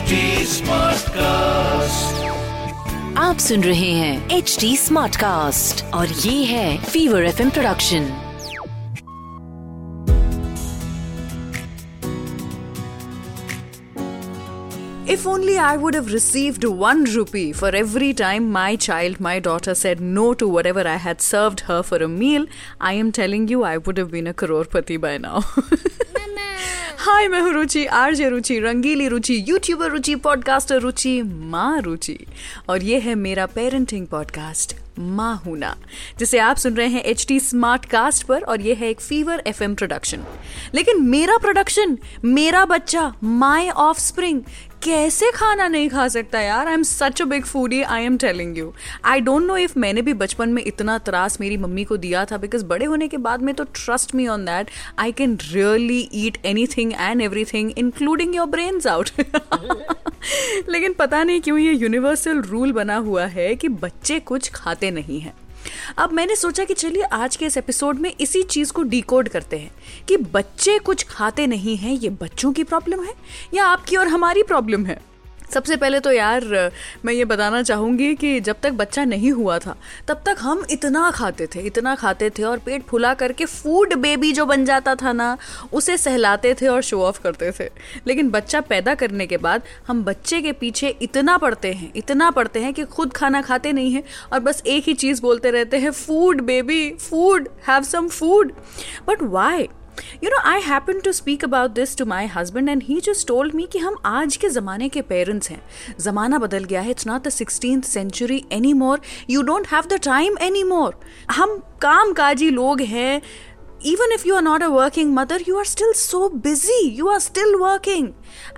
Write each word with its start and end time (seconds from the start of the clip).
HD 0.00 0.18
Smartcast. 0.50 2.20
आप 3.18 3.38
सुन 3.46 3.64
रहे 3.64 3.90
हैं 3.92 4.36
एच 4.36 4.56
डी 4.60 4.76
स्मार्ट 4.76 5.16
कास्ट 5.16 5.84
और 5.94 6.08
ये 6.08 6.44
है 6.44 6.84
fever 6.84 7.24
F 7.26 7.40
production 7.40 8.08
If 15.14 15.26
only 15.32 15.58
I 15.58 15.76
would 15.82 15.94
have 15.94 16.08
received 16.12 16.64
one 16.64 17.04
rupee 17.16 17.52
for 17.52 17.68
every 17.82 18.12
time 18.14 18.50
my 18.52 18.76
child, 18.86 19.20
my 19.20 19.38
daughter, 19.48 19.74
said 19.82 20.00
no 20.00 20.24
to 20.34 20.48
whatever 20.54 20.86
I 20.94 20.96
had 20.96 21.20
served 21.20 21.60
her 21.68 21.82
for 21.90 21.98
a 22.06 22.08
meal, 22.08 22.46
I 22.80 22.94
am 22.94 23.12
telling 23.20 23.46
you, 23.48 23.62
I 23.62 23.76
would 23.76 23.98
have 23.98 24.10
been 24.10 24.26
a 24.26 24.34
crorepati 24.34 25.00
by 25.00 25.18
now. 25.18 25.44
Hi, 27.01 27.27
मैं 27.27 27.39
हूँ 27.41 27.51
रुचि, 27.53 27.85
RJ 27.85 28.27
रुचि, 28.29 28.59
रंगीली 28.59 29.07
रुचि 29.07 29.35
YouTuber 29.47 29.89
रुचि 29.91 30.15
podcaster 30.15 30.79
रुचि, 30.79 31.21
माँ 31.21 31.81
रुचि। 31.81 32.17
और 32.69 32.83
ये 32.83 32.99
है 32.99 33.15
मेरा 33.15 33.45
parenting 33.45 34.05
podcast 34.07 34.75
माँ 34.99 35.35
हूना 35.45 35.75
जिसे 36.19 36.39
आप 36.39 36.57
सुन 36.57 36.73
रहे 36.73 36.87
हैं 36.87 37.03
एच 37.03 37.25
टी 37.27 37.39
स्मार्ट 37.39 37.85
कास्ट 37.85 38.25
पर 38.25 38.41
और 38.41 38.61
ये 38.61 38.73
है 38.73 38.89
एक 38.89 39.01
फीवर 39.01 39.43
एफएम 39.47 39.75
प्रोडक्शन 39.75 40.25
लेकिन 40.75 41.01
मेरा 41.01 41.37
प्रोडक्शन 41.37 41.97
मेरा 42.25 42.65
बच्चा 42.65 43.11
माई 43.23 43.69
ऑफ़ 43.69 43.99
स्प्रिंग 43.99 44.41
कैसे 44.83 45.29
खाना 45.31 45.67
नहीं 45.67 45.89
खा 45.89 46.07
सकता 46.07 46.39
यार? 46.41 46.67
I 46.67 46.73
am 46.73 46.83
such 46.83 47.21
a 47.21 47.25
big 47.25 47.43
foodie 47.45 47.81
I 47.81 48.03
am 48.03 48.17
telling 48.17 48.57
you 48.57 48.73
I 49.05 49.19
don't 49.21 49.45
know 49.47 49.57
if 49.57 49.77
मैंने 49.79 50.01
भी 50.01 50.13
बचपन 50.13 50.49
में 50.49 50.63
इतना 50.63 50.97
त्रास 50.97 51.39
मेरी 51.41 51.57
मम्मी 51.57 51.83
को 51.83 51.97
दिया 51.97 52.23
था 52.25 52.37
बिकॉज़ 52.37 52.65
बड़े 52.65 52.85
होने 52.85 53.07
के 53.07 53.17
बाद 53.17 53.41
में 53.41 53.53
तो 53.55 53.63
trust 53.63 54.15
me 54.15 54.27
on 54.27 54.45
that 54.45 54.69
I 54.99 55.11
can 55.11 55.37
really 55.51 55.99
eat 56.13 56.37
anything 56.67 56.93
and 56.93 57.21
everything 57.45 57.71
including 57.77 58.35
your 58.35 58.47
brains 58.47 58.87
out 58.87 59.11
लेकिन 60.69 60.93
पता 60.93 61.23
नहीं 61.23 61.41
क्यों 61.41 61.57
ये 61.57 61.73
यूनिवर्सल 61.73 62.41
रूल 62.41 62.71
बना 62.71 62.95
हुआ 62.95 63.25
है 63.27 63.55
कि 63.55 63.67
बच्चे 63.85 64.19
कुछ 64.19 64.49
खाते 64.49 64.91
नहीं 64.91 65.19
हैं। 65.19 65.33
अब 65.97 66.11
मैंने 66.11 66.35
सोचा 66.35 66.63
कि 66.63 66.73
चलिए 66.73 67.03
आज 67.03 67.35
के 67.35 67.45
इस 67.45 67.57
एपिसोड 67.57 67.99
में 67.99 68.13
इसी 68.21 68.43
चीज़ 68.43 68.73
को 68.73 68.83
डिकोड 68.83 69.29
करते 69.29 69.57
हैं 69.57 69.71
कि 70.07 70.17
बच्चे 70.17 70.79
कुछ 70.79 71.03
खाते 71.03 71.47
नहीं 71.47 71.77
हैं, 71.77 71.93
ये 71.93 72.09
बच्चों 72.09 72.53
की 72.53 72.63
प्रॉब्लम 72.63 73.03
है 73.03 73.13
या 73.53 73.65
आपकी 73.65 73.95
और 73.95 74.07
हमारी 74.07 74.43
प्रॉब्लम 74.43 74.85
है? 74.85 75.10
सबसे 75.53 75.75
पहले 75.75 75.99
तो 75.99 76.11
यार, 76.11 76.71
मैं 77.05 77.13
ये 77.13 77.25
बताना 77.25 77.61
चाहूँगी 77.63 78.13
कि 78.15 78.39
जब 78.39 78.55
तक 78.63 78.71
बच्चा 78.71 79.03
नहीं 79.05 79.31
हुआ 79.31 79.57
था, 79.59 79.75
तब 80.07 80.21
तक 80.25 80.35
हम 80.39 80.63
इतना 80.71 81.09
खाते 81.11 81.47
थे, 81.47 81.59
इतना 81.59 81.95
खाते 81.95 82.29
थे 82.29 82.43
और 82.43 82.59
पेट 82.59 82.83
फुला 82.83 83.13
करके 83.13 83.45
फ़ूड 83.45 83.93
बेबी 83.93 84.31
जो 84.31 84.45
बन 84.45 84.65
जाता 84.65 84.95
था 84.95 85.11
ना, 85.13 85.37
उसे 85.73 85.97
सहलाते 85.97 86.53
थे 86.53 86.67
और 86.67 86.81
शो 86.81 87.01
ऑफ़ 87.01 87.21
करते 87.21 87.51
थे। 87.51 87.69
लेकिन 88.07 88.29
बच्चा 88.29 88.61
पैदा 88.61 88.95
करने 88.95 89.27
के 89.27 89.37
बाद 89.37 89.63
हम 89.87 90.03
बच्चे 90.03 90.41
के 90.41 90.51
पीछे 90.51 90.89
इतना 91.01 91.37
पढ़ते 91.37 91.73
हैं, 91.73 91.91
इतना 91.95 92.29
पढ़ते 92.31 92.59
हैं 92.59 92.73
कि 92.73 92.83
खुद 92.85 93.13
खाना 93.13 93.41
खाते 93.41 93.71
नहीं 93.71 93.91
हैं 93.93 94.03
और 94.33 94.39
बस 94.39 94.63
एक 94.67 94.83
ही 94.83 94.93
चीज़ 94.93 95.21
बोलते 95.21 95.51
रहते 95.51 95.77
हैं 95.77 95.91
food 95.91 96.41
baby 96.41 96.89
food 97.01 97.49
have 97.67 97.83
some 97.83 98.07
food 98.09 98.51
but 99.07 99.23
why 99.23 99.67
you 100.23 100.29
know 100.29 100.37
I 100.49 100.61
happen 100.61 100.99
to 100.99 101.11
speak 101.11 101.43
about 101.43 101.71
this 101.71 101.97
to 101.97 102.05
my 102.05 102.27
husband 102.35 102.69
and 102.69 102.83
he 102.83 102.99
just 103.01 103.27
told 103.27 103.55
me 103.55 103.67
कि 103.71 103.79
हम 103.79 103.95
आज 104.05 104.35
के 104.37 104.49
ज़माने 104.49 104.89
के 104.89 105.01
पेरेंट्स 105.11 105.49
हैं। 105.51 105.61
ज़माना 105.99 106.37
बदल 106.39 106.63
गया 106.63 106.81
है 106.81 106.91
it's 106.91 107.07
not 107.07 107.23
the 107.23 107.29
sixteen 107.29 107.81
century 107.81 108.43
any 108.51 108.73
more 108.73 109.01
you 109.29 109.41
don't 109.41 109.67
have 109.71 109.83
the 109.91 109.99
time 110.03 110.37
any 110.41 110.63
more 110.63 110.99
हम 111.31 111.57
काम 111.81 112.13
काजी 112.13 112.49
लोग 112.49 112.81
हैं 112.89 113.21
even 113.83 114.11
if 114.11 114.25
you 114.25 114.35
are 114.35 114.41
not 114.41 114.61
a 114.61 114.69
working 114.69 115.13
mother, 115.13 115.39
you 115.39 115.55
are 115.57 115.65
still 115.65 115.93
so 115.93 116.29
busy. 116.29 116.81
You 116.97 117.07
are 117.07 117.19
still 117.19 117.59
working. 117.59 118.07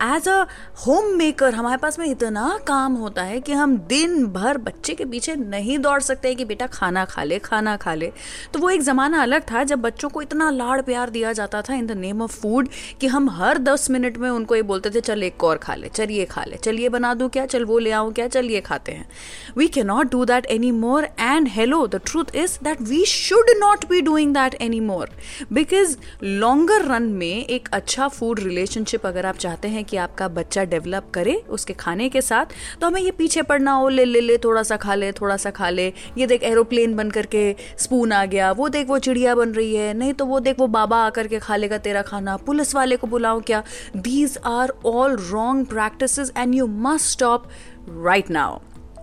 As 0.03 0.27
a 0.27 0.45
home 0.85 1.05
maker 1.17 1.53
हमारे 1.53 1.77
पास 1.77 1.97
में 1.99 2.05
इतना 2.05 2.57
काम 2.67 2.93
होता 2.93 3.23
है 3.23 3.39
कि 3.41 3.53
हम 3.53 3.77
दिन 3.89 4.25
भर 4.33 4.57
बच्चे 4.57 4.93
के 4.95 5.05
पीछे 5.05 5.35
नहीं 5.35 5.77
दौड़ 5.80 5.99
सकते 6.02 6.33
कि 6.35 6.45
बेटा 6.45 6.67
खाना 6.67 7.05
खा 7.05 7.23
ले, 7.23 7.39
खाना 7.39 7.75
खा 7.77 7.93
ले। 7.93 8.11
तो 8.53 8.59
वो 8.59 8.70
एक 8.70 8.81
ज़माना 8.81 9.21
अलग 9.23 9.42
था 9.52 9.64
जब 9.64 9.81
बच्चों 9.81 10.09
को 10.09 10.21
इतना 10.21 10.49
लाड़ 10.49 10.81
प्यार 10.81 11.09
दिया 11.09 11.33
जाता 11.33 11.61
था 11.61 11.75
in 11.75 11.87
the 11.87 11.92
name 11.98 12.21
of 12.21 12.39
food 12.42 12.69
कि 13.02 13.08
हम 13.08 13.30
हर 13.30 13.58
दस 13.58 13.89
मिनट 13.89 14.17
में 14.17 14.30
उनको 14.30 14.55
ये 14.55 14.61
बोलते 14.61 14.89
थे, 14.89 15.02
चल 15.02 15.23
एक 15.23 15.43
और 15.43 15.58
खा 15.58 15.75
ले 15.75 15.89
चलिए 15.89 16.25
खा 16.25 16.43
ले 16.43 16.58
चलिए 16.58 16.89
बना 16.89 17.14
दूँ 17.14 17.30
क्या, 17.30 17.45
चल 17.45 17.65
वो 17.65 17.80
ले 17.80 17.92
आऊँ 17.92 18.14
क्या 18.14 18.27
चलिए 18.27 18.61
खाते 18.61 18.92
हैं। 18.92 19.09
We 19.58 19.67
can 19.67 19.87
not 19.87 20.11
do 20.11 20.25
that 20.25 20.45
any 20.45 20.71
more 20.71 21.08
and 21.19 21.48
hello 21.48 21.86
the 21.87 22.02
truth 22.05 22.36
is 22.36 22.58
that 22.64 22.81
we 22.81 23.05
should 23.05 23.58
not 23.59 23.89
be 23.89 24.02
doing 24.02 24.33
that 24.33 24.61
any 24.61 24.80
more 24.80 25.09
because 25.53 25.95
longer 26.23 26.85
run 26.85 27.03
में 27.03 27.45
एक 27.45 27.69
अच्छा 27.73 28.07
फ़ूड 28.07 28.39
रिलेशनशिप 28.39 29.05
अगर 29.05 29.25
आप 29.25 29.37
चाहते 29.37 29.67
हैं 29.67 29.83
कि 29.85 29.97
आपका 29.97 30.27
बच्चा 30.27 30.63
डेवलप 30.63 31.11
करे 31.13 31.35
उसके 31.49 31.73
खाने 31.73 32.09
के 32.09 32.21
साथ 32.21 32.53
तो 32.81 32.87
हमें 32.87 33.01
ये 33.01 33.11
पीछे 33.11 33.41
पड़ना 33.41 33.71
हो, 33.71 33.89
ले 33.89 34.05
ले 34.05 34.21
ले 34.21 34.37
थोड़ा 34.37 34.63
सा 34.63 34.77
खा 34.77 34.95
ले 34.95 35.11
थोड़ा 35.11 35.37
सा 35.37 35.49
खा 35.49 35.69
ले। 35.69 35.87
ये 36.17 36.27
देख 36.27 36.43
एरोप्लेन 36.43 36.95
बन 36.95 37.09
करके 37.09 37.55
स्पून 37.79 38.11
आ 38.11 38.25
गया, 38.25 38.51
वो 38.51 38.69
देख 38.69 38.87
वो 38.87 38.99
चिड़िया 38.99 39.35
बन 39.35 39.49
रही 39.49 39.75
है, 39.75 39.93
नहीं 39.93 40.13
तो 40.13 40.25
वो 40.25 40.39
देख 40.39 40.59
वो 40.59 40.67
बाबा 40.67 40.97
आकर 40.97 41.27
के 41.27 41.39
खा 41.39 41.55
लेगा 41.55 41.77
तेरा 41.77 42.01
खाना, 42.01 42.37
पुलिस 42.37 42.75
वाले 42.75 42.95
को 42.95 43.07
बुलाओ 43.07 43.41
क्या? 43.41 43.63
These 43.97 44.37
are 44.45 44.73
all 44.85 45.15
wrong 45.31 45.65
practice 45.67 46.19
and 46.19 46.55
you 46.55 46.67
must 46.67 47.11
stop 47.11 47.47
right 47.89 48.30
now 48.30 48.59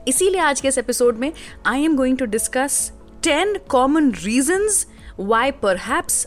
इसीलिए 0.09 0.41
आज 0.41 0.61
के 0.61 0.69
इस 0.69 0.79
एपिसोड 0.79 1.19
में 1.19 1.33
I 1.67 1.85
am 1.85 1.97
going 1.97 2.19
to 2.19 2.25
discuss 2.25 2.93
ten 3.23 3.57
common 3.69 4.11
reasons 4.25 4.87
why 5.21 5.51
पर 5.51 5.77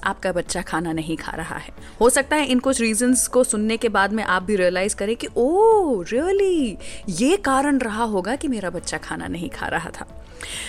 आपका 0.03 0.31
बच्चा 0.31 0.61
खाना 0.61 0.91
नहीं 0.93 1.17
खा 1.17 1.31
रहा 1.31 1.55
है? 1.55 1.73
हो 2.01 2.09
सकता 2.09 2.35
है 2.35 2.45
इन 2.45 2.59
कुछ 2.59 2.81
रीजंस 2.81 3.27
को 3.27 3.43
सुनने 3.43 3.77
के 3.77 3.89
बाद 3.89 4.13
में 4.13 4.23
आप 4.23 4.43
भी 4.43 4.55
रियलाइज़ 4.55 4.95
करें 4.95 5.15
कि 5.15 5.27
ओ 5.37 6.01
रियली 6.01 6.77
ये 7.09 7.37
कारण 7.37 7.77
रहा 7.77 8.03
होगा 8.03 8.35
कि 8.35 8.47
मेरा 8.47 8.69
बच्चा 8.69 8.97
खाना 8.97 9.27
नहीं 9.27 9.49
खा 9.49 9.67
रहा 9.67 9.89
था. 9.89 10.05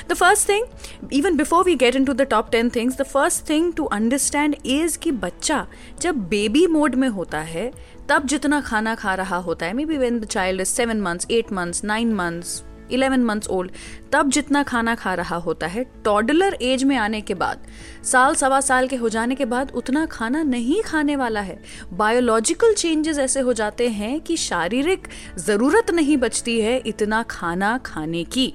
The 0.09 0.15
first 0.15 0.49
thing 0.49 0.67
even 1.13 1.37
before 1.37 1.65
we 1.65 1.75
get 1.75 1.97
into 2.05 2.13
the 2.13 2.23
top 2.23 2.51
ten 2.51 2.71
things 2.71 2.97
the 2.97 3.03
first 3.03 3.49
thing 3.49 3.73
to 3.73 3.85
understand 3.85 4.57
is 4.67 4.99
कि 4.99 5.13
बच्चा 5.13 5.67
जब 6.01 6.29
बेबी 6.29 6.67
मोड 6.67 6.95
में 6.95 7.09
होता 7.09 7.41
है, 7.41 7.71
तब 8.09 8.27
जितना 8.27 8.61
खाना 8.61 8.95
खा 8.95 9.15
रहा 9.15 9.37
होता 9.37 9.67
है 9.67 9.73
maybe 9.85 9.99
when 9.99 10.21
the 10.21 10.25
child 10.25 10.61
is 10.61 10.69
seven 10.69 11.01
months 11.01 11.27
eight 11.31 11.53
months 11.53 11.85
nine 11.85 12.13
months 12.15 12.63
eleven 12.91 13.25
months 13.25 13.49
old, 13.49 13.71
तब 14.13 14.31
जितना 14.31 14.63
खाना 14.63 14.95
खा 14.95 15.15
रहा 15.15 15.37
होता 15.37 15.67
है 15.67 15.85
टॉडलर 16.05 16.57
एज 16.63 16.85
में 16.85 16.97
आने 16.97 17.21
के 17.21 17.35
बाद, 17.35 17.67
साल 18.05 18.35
सवा 18.35 18.61
साल 18.61 18.89
के 18.89 18.97
हो 18.97 19.09
जाने 19.09 19.35
के 19.35 19.45
बाद 19.45 19.71
उतना 19.71 20.07
खाना 20.07 20.43
नहीं 20.43 20.83
खाने 20.83 21.17
वाला 21.17 21.41
है। 21.41 21.59
बायोलॉजिकल 21.93 22.75
चेंजेस 22.75 23.19
ऐसे 23.19 23.41
हो 23.41 23.53
जाते 23.53 23.89
हैं 23.89 24.21
कि 24.21 24.37
शारीरिक 24.37 25.09
ज़रूरत 25.39 25.91
नहीं 25.91 26.17
बचती 26.17 26.61
है 26.61 26.77
इतना 26.77 27.23
खाना 27.23 27.77
खाने 27.79 28.25
की। 28.25 28.53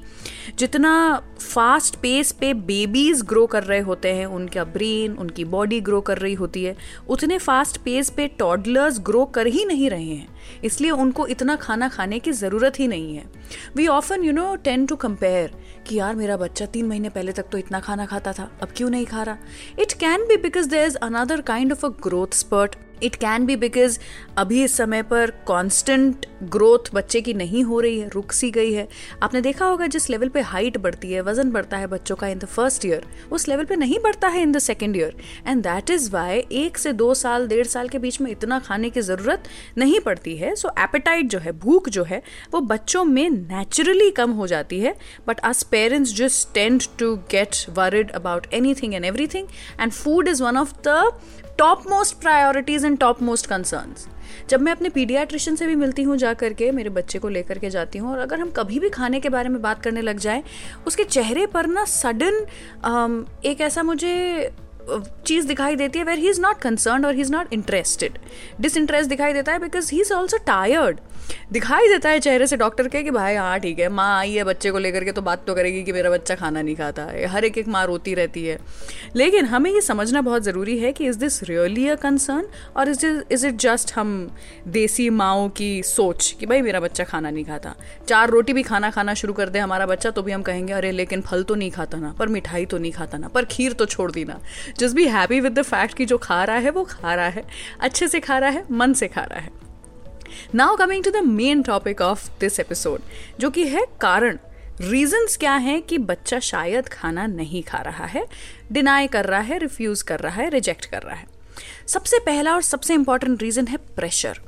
जितना 0.58 1.22
फास्ट 1.40 1.96
पेस 1.96 2.32
पे 2.32 2.54
बेबीज 2.54 3.22
ग्रो 3.22 3.46
कर 3.48 3.64
रहे 3.64 3.80
होते 3.82 4.10
हैं, 4.10 4.26
उनका 4.28 4.64
ब्रेन, 4.66 5.14
उनकी 5.14 5.46
बॉडी 5.46 5.80
ग्रो 5.82 6.02
कर 6.02 6.18
रही 6.18 6.34
होती 6.34 6.64
है। 6.64 6.76
उतने 7.10 7.38
फास्ट 7.38 7.78
पेस 7.78 8.10
पे 8.10 8.28
टॉडलर्स 8.40 9.00
ग्रो 9.00 9.24
कर 9.28 9.48
ही 9.48 9.66
नहीं 9.66 9.90
रहे 9.90 10.04
हैं, 10.06 10.28
इसलिए 10.64 10.92
उनको 10.92 11.28
इतना 11.28 11.56
खाना 11.58 11.88
खाने 11.90 12.20
की 12.20 12.32
ज़रूरत 12.34 12.80
ही 12.80 12.88
नहीं 12.88 13.16
है। 13.16 13.26
We 13.76 13.88
often 13.88 14.24
you 14.24 14.32
know 14.32 14.56
tend 14.58 14.86
to 14.86 14.96
compare 14.98 15.52
कि 15.88 15.96
यार, 15.96 16.16
मेरा 16.16 16.38
बच्चा 16.38 16.66
तीन 16.66 16.86
महीने 16.86 17.10
पहले 17.10 17.32
तक 17.32 17.50
तो 17.52 17.58
इतना 17.58 17.80
खाना 17.80 18.06
खाता 18.06 18.34
था, 18.34 18.50
अब 18.62 18.70
क्यों 18.78 18.90
नहीं 18.90 19.06
खा 19.06 19.24
रहा? 19.24 19.38
It 19.80 19.94
can 19.94 20.28
be 20.28 20.38
because 20.40 20.70
there 20.70 20.86
is 20.88 20.98
another 20.98 21.42
kind 21.44 21.72
of 21.72 21.86
a 21.86 21.90
growth 22.04 22.34
spurt 22.36 22.76
it 23.04 23.16
can 23.16 23.46
be 23.46 23.56
because 23.56 24.00
अभी 24.38 24.64
इस 24.64 24.78
समय 24.78 25.04
पर 25.04 25.32
कॉन्स्टेंट 25.48 26.26
ग्रोथ 26.44 26.94
बच्चे 26.94 27.22
की 27.22 27.34
नहीं 27.34 27.64
हो 27.64 27.80
रही 27.80 28.00
है 28.00 28.10
रुक 28.10 28.32
सी 28.32 28.50
गई 28.52 28.72
है। 28.74 28.88
आपने 29.24 29.42
देखा 29.42 29.66
होगा 29.66 29.88
जिस 29.88 30.10
लेवल 30.10 30.30
पे 30.30 30.42
हाइट 30.42 30.78
बढ़ती 30.78 31.12
है 31.12 31.22
वज़न 31.22 31.52
बढ़ता 31.52 31.78
है 31.78 31.88
बच्चों 31.88 32.16
का 32.16 32.28
इन 32.28 32.40
द 32.40 32.46
फ़र्स्ट 32.46 32.86
ईयर 32.86 33.06
उस 33.32 33.48
लेवल 33.48 33.66
पे 33.66 33.76
नहीं 33.76 34.00
बढ़ता 34.00 34.28
है 34.28 34.42
in 34.42 34.52
the 34.52 34.60
second 34.60 34.96
year 34.98 35.16
and 35.48 35.64
that 35.64 35.90
is 35.90 36.10
why 36.12 36.44
एक 36.54 36.78
से 36.78 36.94
दो 36.94 37.14
साल 37.14 37.48
डेढ़ 37.48 37.68
साल 37.68 37.90
के 37.90 38.00
बीच 38.00 38.20
में 38.22 38.30
इतना 38.32 38.60
खाने 38.60 38.90
की 38.90 39.02
ज़रूरत 39.02 39.44
नहीं 39.78 40.00
पड़ती 40.00 40.36
है। 40.38 40.56
सो 40.56 40.68
so, 40.68 40.80
एपेटाइट 40.80 41.26
जो 41.26 41.40
है 41.40 41.52
भूख 41.60 41.90
जो 41.90 42.04
है 42.04 42.22
वो 42.54 42.62
बच्चों 42.62 43.04
में 43.06 43.30
नेचुरली 43.30 44.10
कम 44.12 44.32
हो 44.32 44.48
जाती 44.48 44.80
है। 44.80 44.96
But 45.28 45.40
us 45.40 45.64
parents 45.64 46.14
just 46.16 46.54
tend 46.54 46.82
to 47.00 47.16
get 47.32 47.56
worried 47.70 48.12
about 48.12 48.48
anything 48.74 48.94
and 48.94 49.06
everything 49.28 49.48
and 49.82 49.92
food 49.92 50.28
is 50.28 50.44
one 50.44 50.58
of 50.58 50.74
the 50.88 51.12
topmost 51.90 52.16
priorities 52.22 52.86
and 52.86 52.98
topmost 53.22 53.46
concerns 53.46 54.08
जब 54.50 54.62
मैं 54.62 54.72
अपने 54.72 54.90
पीडियाट्रिशियन 54.90 55.56
से 55.56 55.68
भी 55.68 55.76
मिलती 55.76 56.04
हूँ 56.04 56.16
जा 56.18 56.34
करके 56.34 56.72
मेरे 56.72 56.90
बच्चे 56.90 57.20
को 57.20 57.30
लेकर 57.30 57.58
के 57.60 57.70
जाती 57.70 58.00
हूँ, 58.00 58.12
और 58.12 58.20
अगर 58.20 58.40
हम 58.40 58.52
कभी 58.52 58.80
भी 58.80 58.90
खाने 58.90 59.20
के 59.20 59.30
बारे 59.30 59.50
में 59.50 59.62
बात 59.62 59.82
करने 59.84 60.02
लग 60.02 60.18
जाएँ, 60.18 60.44
उसके 60.88 61.04
चेहरे 61.04 61.46
पर 61.46 61.68
ना 61.68 61.86
सडन 61.86 62.46
एक 63.46 63.62
ऐसा 63.62 63.84
मुझे 63.84 64.52
चीज़ 65.26 65.48
दिखाई 65.48 65.76
देती 65.76 66.00
है 66.00 66.06
where 66.06 66.18
he 66.18 66.30
is 66.30 66.42
not 66.42 66.60
concern 66.60 67.06
और 67.06 67.16
he 67.16 67.22
is 67.22 67.32
not 67.32 67.54
interested 67.54 68.18
disinterest 68.62 69.10
दिखाई 69.10 69.34
देता 69.34 69.52
है 69.52 69.60
because 69.60 69.92
he 69.92 70.02
is 70.02 70.14
also 70.14 70.38
tired 70.38 71.00
दिखाई 71.52 71.88
देता 71.88 72.10
है 72.10 72.20
चेहरे 72.20 72.46
से 72.48 72.58
डॉक्टर 72.58 72.88
के 72.88 73.02
कि 73.04 73.12
भाई 73.12 73.36
हाँ 73.36 73.60
ठीक 73.60 73.80
है, 73.80 73.90
माँ 73.90 74.18
आई 74.20 74.34
है 74.34 74.44
बच्चे 74.44 74.72
को 74.72 74.80
लेकर 74.80 75.04
के 75.04 75.12
तो 75.12 75.22
बात 75.22 75.44
तो 75.48 75.54
करेगी 75.56 75.84
कि 75.84 75.92
मेरा 75.92 76.10
बच्चा 76.10 76.36
खाना 76.36 76.62
नहीं 76.62 76.76
खाता 76.76 77.04
है। 77.04 77.26
हर 77.26 77.46
एक 77.46 77.58
एक 77.58 77.68
माँ 77.68 77.86
रोती 77.86 78.14
रहती 78.14 78.46
है। 78.46 78.58
लेकिन 79.16 79.46
हमें 79.46 79.72
ये 79.72 79.82
समझना 79.82 80.22
बहुत 80.22 80.44
ज़रूरी 80.44 80.78
है 80.80 80.92
कि 80.92 81.06
is 81.06 81.18
this 81.18 81.42
really 81.44 81.88
a 81.88 81.96
concern 81.96 82.48
और 82.78 82.90
इज़ 82.90 83.06
इज़ 83.32 83.46
इट 83.48 83.56
जस्ट 83.56 83.94
हम 83.96 84.32
देसी 84.68 85.10
माओ 85.10 85.48
की 85.50 85.84
सोच 85.84 86.36
कि 86.40 86.46
भाई, 86.46 86.62
मेरा 86.62 86.80
बच्चा 86.80 87.04
खाना 87.04 87.30
नहीं 87.30 87.46
खाता। 87.46 87.76
चार 88.08 88.30
रोटी 88.30 88.54
भी 88.54 88.64
खाना 88.64 88.90
खाना 88.90 89.14
शुरू 89.14 89.34
कर 89.34 89.50
दे 89.50 89.60
हमारा 89.60 89.86
बच्चा 89.86 90.10
तो 90.10 90.24
भी 90.24 90.32
हम 90.32 90.42
कहेंगे, 90.42 90.74
अरे, 90.74 90.92
लेकिन 90.92 91.22
फल 91.22 91.44
तो 91.44 91.56
नहीं 91.56 91.72
खाता 91.72 91.98
ना, 91.98 92.14
पर 92.20 92.28
मिठाई 92.28 92.66
तो 92.66 92.78
नहीं 92.78 92.92
खाता 92.92 93.18
ना, 93.18 93.28
पर 93.28 93.46
खीर 93.46 93.74
तो 93.74 93.86
छोड़ 93.86 94.12
दी 94.12 94.26
ना 94.26 94.40
just 94.80 94.96
be 94.96 95.08
happy 95.08 95.40
with 95.40 95.60
the 95.60 95.62
fact 95.62 95.94
कि 95.94 96.06
जो 96.06 96.18
खा 96.18 96.44
रहा 96.44 96.58
है, 96.58 96.70
वो 96.70 96.84
खा 96.84 97.14
रहा 97.16 97.28
है। 97.28 97.44
अच्छे 97.80 98.08
से 98.08 98.20
खा 98.20 98.38
रहा 98.38 98.50
है, 98.50 98.64
मन 98.72 98.94
से 98.94 99.08
खा 99.08 99.22
रहा 99.22 99.40
है। 99.40 99.52
Now 100.56 100.76
coming 100.76 101.04
to 101.04 101.12
the 101.12 101.16
main 101.16 101.64
topic 101.64 102.02
of 102.02 102.30
this 102.40 102.60
episode 102.60 103.02
जो 103.40 103.50
कि 103.50 103.68
है 103.68 103.86
कारण। 104.02 104.38
रीजंस 104.82 105.38
क्या 105.38 105.56
हैं 105.56 105.82
कि 105.82 105.98
बच्चा 105.98 106.40
शायद 106.40 106.88
खाना 106.88 107.26
नहीं 107.28 107.64
खा 107.64 107.78
रहा 107.78 108.06
है 108.06 108.26
डिनाई 108.72 109.08
कर 109.08 109.26
रहा 109.26 109.40
है 109.40 109.58
रिफ्यूज 109.58 110.02
कर 110.02 110.20
रहा 110.20 110.42
है 110.42 110.50
रिजेक्ट 110.50 110.86
कर 110.86 111.02
रहा 111.02 111.16
है। 111.16 111.26
सबसे 111.88 112.20
पहला 112.20 112.54
और 112.54 112.62
सबसे 112.62 112.94
इंपॉर्टेंट 112.94 113.42
रीजन 113.42 113.68
है 113.68 113.78
प्रेशर 113.78 114.40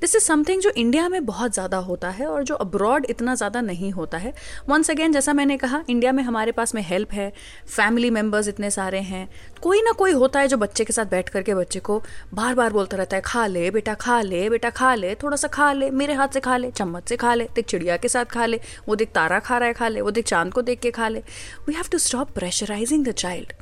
दिस 0.00 0.14
इज़ 0.16 0.24
समथिंग 0.24 0.60
जो 0.62 0.70
इंडिया 0.70 1.08
में 1.08 1.24
बहुत 1.26 1.54
ज़्यादा 1.54 1.76
होता 1.80 2.08
है 2.10 2.26
और 2.26 2.42
जो 2.44 2.54
अब्रॉड 2.56 3.06
इतना 3.10 3.34
ज़्यादा 3.34 3.60
नहीं 3.60 3.90
होता 3.92 4.18
है। 4.18 4.32
वंस 4.68 4.90
अगेन 4.90 5.12
जैसा 5.12 5.32
मैंने 5.32 5.56
कहा 5.56 5.82
इंडिया 5.88 6.12
में 6.12 6.22
हमारे 6.22 6.52
पास 6.52 6.74
में 6.74 6.82
हेल्प 6.82 7.12
है 7.12 7.32
फैमिली 7.66 8.10
मेंबर्स 8.10 8.48
इतने 8.48 8.70
सारे 8.70 9.00
हैं। 9.02 9.28
कोई 9.62 9.82
ना 9.82 9.92
कोई 9.92 10.12
होता 10.12 10.40
है 10.40 10.48
जो 10.48 10.56
बच्चे 10.56 10.84
के 10.84 10.92
साथ 10.92 11.06
बैठ 11.06 11.28
करके 11.28 11.54
बच्चे 11.54 11.80
को 11.80 12.02
बार 12.34 12.54
बार 12.54 12.72
बोलता 12.72 12.96
रहता 12.96 13.16
है, 13.16 13.22
खा 13.22 13.46
ले 13.46 13.70
बेटा, 13.70 13.94
खा 13.94 14.20
ले 14.22 14.48
बेटा, 14.50 14.70
खा 14.70 14.94
ले, 14.94 15.14
थोड़ा 15.14 15.36
सा 15.36 15.48
खा 15.48 15.72
ले, 15.72 15.90
मेरे 15.90 16.14
हाथ 16.14 16.28
से 16.28 16.40
खा 16.40 16.56
ले, 16.56 16.70
चम्मच 16.70 17.08
से 17.08 17.16
खा 17.16 17.34
ले, 17.34 17.48
देख 17.54 17.66
चिड़िया 17.66 17.96
के 17.96 18.08
साथ 18.08 18.24
खा 18.24 18.46
ले, 18.46 18.60
वो 18.88 18.96
देख 18.96 19.12
तारा 19.14 19.38
खा 19.38 19.58
रहा 19.58 19.68
है, 19.68 19.74
खा 19.74 19.88
ले, 19.88 20.00
वो 20.00 20.10
देख 20.10 20.26
चाँद 20.26 20.52
को 20.52 20.62
देख 20.62 20.80
के 20.80 20.90
खा 20.90 21.08
ले। 21.08 21.22
We 21.68 21.74
have 21.74 21.84
to 21.92 21.98
stop 21.98 22.30
pressurising 22.30 23.04
the 23.04 23.12
child 23.14 23.52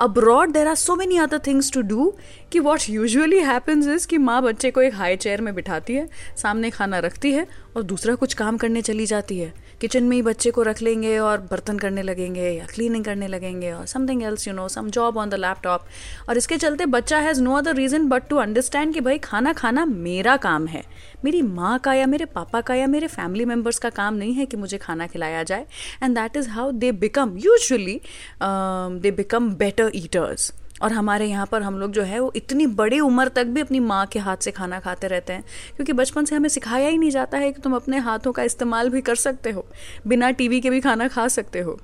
abroad 0.00 0.52
there 0.52 0.66
are 0.66 0.74
so 0.74 0.96
many 0.96 1.18
other 1.18 1.38
things 1.38 1.72
to 1.72 1.80
do 1.82 2.12
कि 2.52 2.58
वॉट 2.58 2.80
यूजअली 2.90 3.38
हैपन्स 3.38 3.88
इज़ 3.88 4.06
कि 4.06 4.18
माँ 4.18 4.40
बच्चे 4.42 4.70
को 4.70 4.82
एक 4.82 4.94
हाई 4.94 5.16
चेयर 5.16 5.40
में 5.40 5.54
बिठाती 5.54 5.94
है, 5.94 6.08
सामने 6.36 6.70
खाना 6.70 6.98
रखती 6.98 7.32
है 7.32 7.46
और 7.76 7.82
दूसरा 7.82 8.14
कुछ 8.14 8.34
काम 8.34 8.56
करने 8.56 8.82
चली 8.82 9.06
जाती 9.06 9.38
है। 9.38 9.52
किचन 9.82 10.04
में 10.04 10.14
ही 10.16 10.22
बच्चे 10.22 10.50
को 10.50 10.62
रख 10.62 10.80
लेंगे 10.82 11.16
और 11.18 11.38
बर्तन 11.50 11.78
करने 11.78 12.02
लगेंगे 12.02 12.50
या 12.50 12.66
क्लीनिंग 12.66 13.04
करने 13.04 13.28
लगेंगे 13.28 13.72
और 13.72 13.86
something 13.86 14.22
else 14.22 14.46
you 14.48 14.54
know 14.54 14.66
some 14.68 14.90
job 14.90 15.16
on 15.18 15.30
the 15.30 15.34
laptop 15.36 15.86
और 16.28 16.36
इसके 16.36 16.56
चलते 16.56 16.86
बच्चा 16.88 17.18
has 17.20 17.42
no 17.42 17.54
other 17.54 17.74
reason 17.76 18.08
but 18.08 18.28
to 18.28 18.36
understand 18.38 18.94
कि 18.94 19.00
भाई 19.00 19.18
खाना 19.20 19.52
खाना 19.52 19.84
मेरा 19.86 20.36
काम 20.38 20.66
है। 20.66 20.82
मेरी 21.24 21.42
माँ 21.42 21.78
का 21.78 21.94
या 21.94 22.06
मेरे 22.06 22.24
पापा 22.34 22.60
का 22.60 22.74
या 22.74 22.86
मेरे 22.86 23.06
फैमिली 23.08 23.44
मेंबर्स 23.44 23.78
का 23.78 23.90
काम 23.90 24.14
नहीं 24.14 24.34
है 24.34 24.46
कि 24.46 24.56
मुझे 24.56 24.78
खाना 24.78 25.06
खिलाया 25.06 25.42
जाए। 25.42 25.66
And 26.02 26.18
that 26.18 26.36
is 26.36 26.48
how 26.48 26.70
they 26.72 26.92
become 27.02 27.36
usually 27.38 28.00
they 28.42 29.10
become 29.12 29.50
better 29.56 29.90
eaters 29.94 30.52
और 30.82 30.92
हमारे 30.92 31.26
यहाँ 31.26 31.46
पर 31.46 31.62
हम 31.62 31.78
लोग 31.78 31.92
जो 31.92 32.02
है 32.02 32.20
वो 32.20 32.32
इतनी 32.36 32.66
बड़ी 32.66 33.00
उम्र 33.00 33.28
तक 33.28 33.44
भी 33.44 33.60
अपनी 33.60 33.80
माँ 33.80 34.06
के 34.06 34.18
हाथ 34.18 34.36
से 34.36 34.50
खाना 34.50 34.80
खाते 34.80 35.08
रहते 35.08 35.32
हैं। 35.32 35.44
क्योंकि 35.76 35.92
बचपन 35.92 36.24
से 36.24 36.36
हमें 36.36 36.48
सिखाया 36.48 36.88
ही 36.88 36.98
नहीं 36.98 37.10
जाता 37.10 37.38
है 37.38 37.52
कि 37.52 37.60
तुम 37.60 37.76
अपने 37.76 37.98
हाथों 37.98 38.32
का 38.32 38.42
इस्तेमाल 38.42 38.90
भी 38.90 39.00
कर 39.00 39.14
सकते 39.14 39.50
हो, 39.50 39.66
बिना 40.06 40.30
टीवी 40.30 40.60
के 40.60 40.70
भी 40.70 40.80
खाना 40.80 41.08
खा 41.08 41.28
सकते 41.28 41.60
हो। 41.60 41.78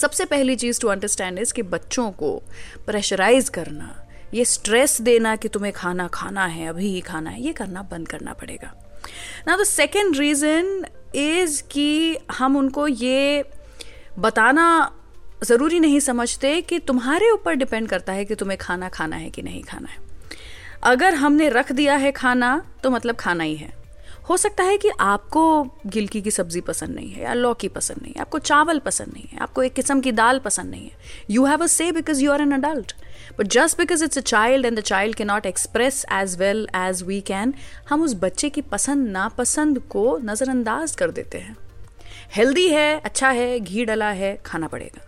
सबसे 0.00 0.24
पहली 0.24 0.56
चीज़ 0.56 0.80
टू 0.80 0.88
अंडरस्टैंड 0.88 1.38
इज़ 1.38 1.52
कि 1.52 1.62
बच्चों 1.62 2.10
को 2.10 2.42
प्रेशराइज 2.86 3.48
करना, 3.48 4.06
ये 4.34 4.44
स्ट्रेस 4.44 5.00
देना 5.00 5.36
कि 5.36 5.48
तुम्हें 5.48 5.72
खाना 5.72 6.08
खाना 6.08 6.46
है, 6.46 6.66
अभी 6.66 6.88
ही 6.88 7.00
खाना 7.00 7.30
है, 7.30 7.42
ये 7.42 7.52
करना 7.52 7.82
बंद 7.82 8.08
करना 8.08 8.32
पड़ेगा। 8.32 8.74
ना 9.48 9.56
द 9.56 9.64
सेकेंड 9.64 10.16
रीज़न 10.16 10.86
इज़ 11.14 11.62
कि 11.62 12.16
हम 12.32 12.56
उनको 12.56 12.88
ये 12.88 13.44
बताना 14.18 14.96
ज़रूरी 15.42 15.80
नहीं 15.80 16.00
समझते 16.00 16.60
कि 16.60 16.78
तुम्हारे 16.78 17.30
ऊपर 17.30 17.54
डिपेंड 17.54 17.88
करता 17.88 18.12
है 18.12 18.24
कि 18.24 18.34
तुम्हें 18.34 18.58
खाना 18.58 18.88
खाना 18.88 19.16
है 19.16 19.30
कि 19.30 19.42
नहीं 19.42 19.62
खाना 19.62 19.88
है। 19.88 19.98
अगर 20.84 21.14
हमने 21.14 21.48
रख 21.48 21.72
दिया 21.72 21.94
है 21.96 22.12
खाना 22.12 22.50
तो 22.82 22.90
मतलब 22.90 23.16
खाना 23.16 23.44
ही 23.44 23.56
है। 23.56 23.78
हो 24.28 24.36
सकता 24.36 24.64
है 24.64 24.76
कि 24.78 24.90
आपको 25.00 25.42
गिलकी 25.86 26.20
की 26.22 26.30
सब्ज़ी 26.30 26.60
पसंद 26.60 26.94
नहीं 26.94 27.10
है 27.12 27.22
या 27.22 27.32
लौकी 27.34 27.68
पसंद 27.68 28.02
नहीं 28.02 28.12
है, 28.16 28.20
आपको 28.20 28.38
चावल 28.40 28.78
पसंद 28.78 29.12
नहीं 29.14 29.24
है, 29.24 29.38
आपको 29.38 29.62
एक 29.62 29.72
किस्म 29.74 30.00
की 30.00 30.12
दाल 30.12 30.38
पसंद 30.38 30.70
नहीं 30.70 30.84
है। 30.84 31.24
You 31.30 31.44
have 31.44 31.62
a 31.62 31.66
say 31.66 31.90
because 31.92 32.22
you 32.22 32.32
are 32.32 32.40
an 32.40 32.52
adult 32.52 32.92
but 33.38 33.46
just 33.48 33.78
because 33.78 34.04
it's 34.04 34.18
a 34.18 34.22
child 34.22 34.66
and 34.66 34.78
the 34.78 34.82
child 34.82 35.16
can 35.16 35.24
not 35.24 35.46
express 35.46 36.04
as 36.12 36.36
well 36.38 36.66
as 36.76 37.02
we 37.02 37.20
can 37.22 37.54
हम 37.88 38.02
उस 38.02 38.14
बच्चे 38.14 38.50
की 38.50 38.62
पसंद, 38.62 39.08
नापसंद 39.08 39.78
को 39.90 40.18
नज़रअंदाज 40.24 40.94
कर 40.94 41.10
देते 41.10 41.38
हैं। 41.38 41.56
हेल्दी 42.34 42.68
है 42.68 43.00
अच्छा 43.00 43.30
है, 43.30 43.60
घी 43.60 43.84
डला 43.84 44.10
है, 44.12 44.36
खाना 44.46 44.66
पड़ेगा। 44.66 45.06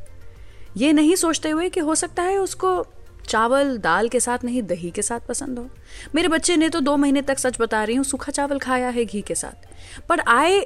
ये 0.76 0.92
नहीं 0.92 1.14
सोचते 1.16 1.50
हुए 1.50 1.68
कि 1.68 1.80
हो 1.80 1.94
सकता 1.94 2.22
है 2.22 2.38
उसको 2.38 2.84
चावल, 3.22 3.76
दाल 3.78 4.08
के 4.08 4.20
साथ 4.20 4.44
नहीं, 4.44 4.62
दही 4.64 4.90
के 4.90 5.02
साथ 5.02 5.20
पसंद 5.28 5.58
हो। 5.58 5.68
मेरे 6.14 6.28
बच्चे 6.28 6.56
ने 6.56 6.68
तो 6.68 6.80
दो 6.80 6.96
महीने 6.96 7.22
तक 7.22 7.38
सच 7.38 7.60
बता 7.60 7.82
रही 7.84 7.96
हूँ, 7.96 8.04
सूखा 8.04 8.32
चावल 8.32 8.58
खाया 8.58 8.88
है 8.88 9.04
घी 9.04 9.20
के 9.22 9.34
साथ। 9.34 10.06
पर 10.08 10.20
I 10.20 10.60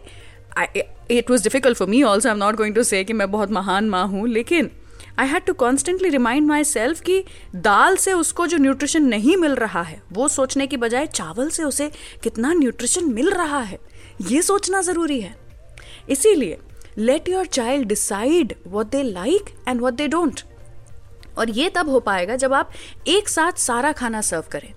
it 1.11 1.31
was 1.31 1.43
difficult 1.43 1.77
for 1.77 1.89
me 1.89 2.03
also 2.03 2.29
I 2.29 2.35
am 2.35 2.39
not 2.39 2.57
going 2.57 2.75
to 2.75 2.83
say 2.83 3.03
कि 3.05 3.13
मैं 3.13 3.31
बहुत 3.31 3.51
महान 3.51 3.89
माँ 3.89 4.07
हूँ, 4.09 4.27
लेकिन 4.29 4.71
I 5.19 5.27
had 5.29 5.45
to 5.45 5.53
constantly 5.55 6.09
remind 6.09 6.47
myself 6.65 7.01
कि 7.01 7.23
दाल 7.57 7.97
से 7.97 8.13
उसको 8.13 8.47
जो 8.47 8.57
न्यूट्रिशन 8.59 9.03
नहीं 9.05 9.37
मिल 9.37 9.55
रहा 9.55 9.83
है, 9.83 10.01
वो 10.13 10.29
सोचने 10.29 10.67
की 10.67 10.77
बजाय 10.77 11.07
चावल 11.07 11.49
से 11.51 11.65
उसे 11.65 11.91
कितना 12.23 12.53
न्यूट्रिशन 12.55 13.13
मिल 13.13 13.31
रहा 13.33 13.61
है, 13.61 13.79
ये 14.23 14.43
सोचना 14.43 14.81
ज़रूरी 14.83 15.21
है। 15.21 15.35
इसीलिए 16.09 16.59
let 16.99 17.29
your 17.29 17.47
child 17.47 17.89
decide 17.89 18.55
what 18.67 18.87
they 18.87 19.03
like 19.03 19.55
and 19.69 19.81
what 19.81 19.95
they 19.95 20.09
don't 20.09 20.41
और 21.39 21.51
ये 21.51 21.71
तब 21.71 21.89
हो 21.89 22.01
पाएगा 22.01 22.37
जब 22.37 22.55
आप 22.55 22.71
एक 23.09 23.29
साथ 23.29 23.53
सारा 23.53 23.93
खाना 23.93 24.21
सर्व 24.21 24.45
करें। 24.51 24.75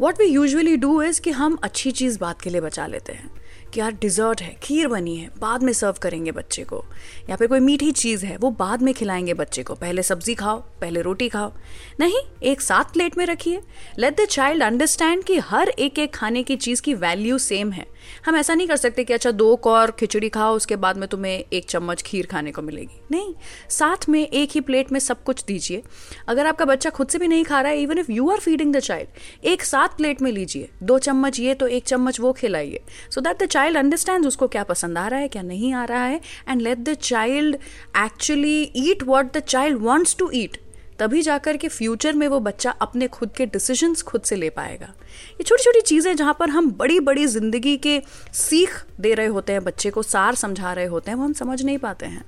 What 0.00 0.18
we 0.18 0.24
usually 0.24 0.76
do 0.76 1.02
is 1.02 1.20
कि 1.20 1.30
हम 1.30 1.58
अच्छी 1.62 1.90
चीज़ 1.90 2.18
बात 2.18 2.40
के 2.40 2.50
लिए 2.50 2.60
बचा 2.60 2.86
लेते 2.86 3.12
हैं 3.12 3.30
कि 3.74 3.80
यार 3.80 3.92
डिज़र्ट 3.92 4.42
है, 4.42 4.56
खीर 4.62 4.88
बनी 4.88 5.16
है, 5.16 5.30
बाद 5.38 5.62
में 5.62 5.72
सर्व 5.72 5.92
करेंगे 5.92 6.32
बच्चे 6.32 6.64
को। 6.64 6.84
या 7.30 7.36
फिर 7.36 7.46
कोई 7.46 7.60
मीठी 7.60 7.92
चीज़ 7.92 8.26
है, 8.26 8.36
वो 8.36 8.50
बाद 8.50 8.82
में 8.82 8.94
खिलाएँगे 8.94 9.34
बच्चे 9.34 9.62
को। 9.62 9.74
पहले 9.74 10.02
सब्ज़ी 10.02 10.34
खाओ, 10.34 10.56
पहले 10.56 11.02
रोटी 11.02 11.28
खाओ। 11.28 11.52
नहीं, 12.00 12.18
एक 12.42 12.60
साथ 12.60 12.84
प्लेट 12.84 13.18
में 13.18 13.26
रखिए। 13.26 13.60
लेट 13.98 14.20
द 14.20 14.24
चाइल्ड 14.24 14.62
अंडरस्टैंड 14.62 15.24
कि 15.24 15.38
हर 15.38 15.68
एक 15.68 15.98
एक 15.98 16.14
खाने 16.14 16.42
की 16.42 16.56
चीज़ 16.56 16.82
की 16.82 16.94
वैल्यू 16.94 17.38
सेम 17.38 17.72
है। 17.72 17.86
हम 18.26 18.36
ऐसा 18.36 18.54
नहीं 18.54 18.68
कर 18.68 18.76
सकते 18.76 19.04
कि 19.04 19.12
अच्छा 19.12 19.30
दो 19.32 19.54
कौर 19.58 19.90
खिचड़ी 19.90 20.28
खाओ, 20.28 20.56
उसके 20.56 20.76
बाद 20.76 20.96
में 20.96 21.08
तुम्हें 21.08 21.44
एक 21.52 21.68
चम्मच 21.68 22.02
खीर 22.02 22.26
खाने 22.26 22.50
को 22.52 22.62
मिलेगी। 22.62 23.00
नहीं, 23.10 23.34
साथ 23.70 24.08
में 24.08 24.20
एक 24.22 24.50
ही 24.50 24.60
प्लेट 24.60 24.92
में 24.92 24.98
सब 25.00 25.22
कुछ 25.24 25.44
दीजिए। 25.44 25.82
अगर 26.28 26.46
आपका 26.46 26.64
बच्चा 26.64 26.90
खुद 26.90 27.08
से 27.08 27.18
भी 27.18 27.28
नहीं 27.28 27.44
खा 27.44 27.60
रहा 27.60 27.72
है 27.72 27.80
even 27.82 27.98
if 27.98 28.10
you 28.12 28.30
are 28.30 28.40
feeding 28.40 28.74
the 28.74 28.80
child 28.80 29.46
एक 29.46 29.62
साथ 29.64 29.96
प्लेट 29.96 30.22
में 30.22 30.30
लीजिए। 30.32 30.68
दो 30.82 30.98
चम्मच 31.00 31.40
ये 31.40 31.54
तो 31.54 31.66
एक 31.68 31.84
चम्मच 31.86 32.20
वो 32.20 32.32
खिलाइए। 32.32 32.80
So 33.10 33.20
that 33.20 33.42
the 33.42 33.46
child 33.46 33.78
understand 33.78 34.26
उसको 34.26 34.48
क्या 34.48 34.62
पसंद 34.64 34.98
आ 34.98 35.06
रहा 35.06 35.20
है, 35.20 35.28
क्या 35.28 35.42
नहीं 35.42 35.72
आ 35.74 35.84
रहा 35.84 36.04
है 36.04 36.20
and 36.48 36.60
let 36.60 36.78
the 36.78 36.94
child 36.94 37.56
actually 37.96 38.62
eat 38.76 39.02
what 39.02 39.32
the 39.36 39.40
child 39.40 39.82
wants 39.82 40.16
to 40.16 40.30
eat 40.34 40.58
तभी 40.98 41.22
जाकर 41.22 41.56
के 41.56 41.68
फ्यूचर 41.68 42.12
में 42.14 42.26
वो 42.28 42.38
बच्चा 42.40 42.70
अपने 42.82 43.08
खुद 43.08 43.30
के 43.36 43.46
डिसीजंस 43.46 44.02
खुद 44.02 44.22
से 44.22 44.36
ले 44.36 44.50
पाएगा। 44.50 44.86
ये 44.86 45.42
छोटी 45.42 45.62
छोटी 45.62 45.80
चीज़ें 45.80 46.14
जहाँ 46.16 46.36
पर 46.38 46.50
हम 46.50 46.70
बड़ी 46.72 47.00
बड़ी 47.00 47.26
ज़िंदगी 47.26 47.76
के 47.76 48.00
सीख 48.34 48.74
दे 49.00 49.14
रहे 49.14 49.26
होते 49.26 49.52
हैं, 49.52 49.64
बच्चे 49.64 49.90
को 49.90 50.02
सार 50.02 50.34
समझा 50.34 50.72
रहे 50.72 50.86
होते 50.86 51.10
हैं, 51.10 51.18
वो 51.18 51.24
हम 51.24 51.32
समझ 51.32 51.62
नहीं 51.62 51.78
पाते 51.78 52.06
हैं। 52.06 52.24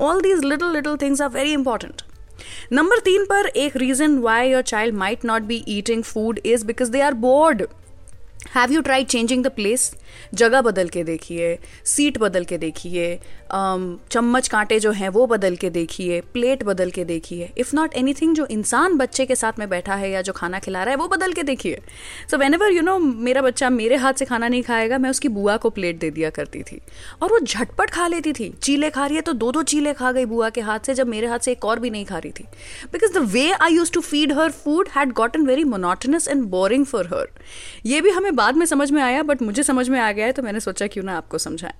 All 0.00 0.20
these 0.22 0.44
little 0.44 0.72
little 0.72 0.96
things 0.96 1.22
are 1.22 1.28
very 1.30 1.52
important 1.52 2.02
number 2.72 2.98
तीन 3.00 3.24
पर 3.24 3.46
एक 3.46 3.76
reason 3.76 4.18
why 4.18 4.50
your 4.50 4.62
child 4.64 4.94
might 4.94 5.24
not 5.24 5.42
be 5.42 5.64
eating 5.68 6.02
food 6.04 6.40
is 6.46 6.64
because 6.66 6.90
they 6.90 7.00
are 7.00 7.14
bored 7.14 7.62
have 8.56 8.72
you 8.72 8.80
try 8.80 9.04
changing 9.04 9.44
the 9.44 9.48
place 9.52 9.90
जगह 10.34 10.60
बदल 10.62 10.88
के 10.88 11.02
देखिए 11.04 11.58
सीट 11.86 12.18
बदल 12.18 12.44
के 12.44 12.58
देखिए 12.58 13.18
चम्मच 13.52 14.48
कांटे 14.48 14.78
जो 14.80 14.90
हैं 14.90 15.08
वो 15.08 15.26
बदल 15.26 15.56
के 15.56 15.68
देखिए 15.70 16.20
प्लेट 16.32 16.62
बदल 16.64 16.90
के 16.90 17.04
देखिए। 17.04 17.50
इफ़ 17.58 17.74
नॉट 17.76 17.94
एनीथिंग 17.94 18.34
जो 18.34 18.46
इंसान 18.46 18.96
बच्चे 18.96 19.26
के 19.26 19.34
साथ 19.36 19.58
में 19.58 19.68
बैठा 19.68 19.94
है 19.94 20.10
या 20.10 20.22
जो 20.22 20.32
खाना 20.32 20.58
खिला 20.58 20.82
रहा 20.82 20.90
है, 20.90 20.96
वो 20.96 21.08
बदल 21.08 21.32
के 21.32 21.42
देखिए। 21.42 21.80
So 22.30 22.38
when 22.38 22.54
ever 22.54 22.72
you 22.72 22.82
know 22.82 22.98
मेरा 22.98 23.42
बच्चा 23.42 23.70
मेरे 23.70 23.96
हाथ 23.96 24.14
से 24.14 24.24
खाना 24.24 24.48
नहीं 24.48 24.62
खाएगा, 24.62 24.98
मैं 24.98 25.10
उसकी 25.10 25.28
बुआ 25.28 25.56
को 25.56 25.70
प्लेट 25.70 25.98
दे 25.98 26.10
दिया 26.10 26.30
करती 26.30 26.62
थी। 26.62 26.80
और 27.22 27.30
वो 27.30 27.38
झटपट 27.38 27.90
खा 27.90 28.06
लेती 28.06 28.32
थी। 28.32 28.48
चीले 28.62 28.90
खा 28.90 29.06
रही 29.06 29.16
है 29.16 29.22
तो 29.22 29.32
दो 29.34 29.50
दो 29.52 29.62
चीले 29.64 29.92
खा 29.92 30.12
गई 30.12 30.24
बुआ 30.24 30.48
के 30.50 30.60
हाथ 30.60 30.78
से, 30.80 30.94
जब 30.94 31.08
मेरे 31.08 31.26
हाथ 31.26 31.38
से 31.38 31.52
एक 31.52 31.64
और 31.64 31.80
भी 31.80 31.90
नहीं 31.90 32.04
खा 32.04 32.18
रही 32.18 32.32
थी। 32.32 32.44
Because 32.92 33.12
the 33.12 33.22
way 33.28 33.50
I 33.52 33.74
use 33.74 33.92
to 33.92 34.00
feed 34.00 34.32
her 34.38 34.50
food 34.52 34.88
had 34.96 35.12
gotten 35.12 35.46
very 35.46 35.64
monotonous 35.66 36.28
and 36.28 36.42
boring 36.48 36.86
for 36.86 37.06
her 37.06 37.28
ये 37.86 38.00
भी 38.00 38.10
हमें 38.10 38.34
बाद 38.46 38.56
में 38.56 38.66
समझ 38.66 38.90
में 38.90 39.02
आया 39.02 39.22
बट 39.22 39.42
मुझे 39.42 39.62
समझ 39.62 39.88
में 39.88 40.00
आ 40.00 40.12
गया 40.12 40.26
है 40.26 40.32
तो 40.32 40.42
मैंने 40.42 40.60
सोचा 40.60 40.86
क्यों 40.86 41.04
ना 41.04 41.16
आपको 41.16 41.38
समझाएँ। 41.38 41.72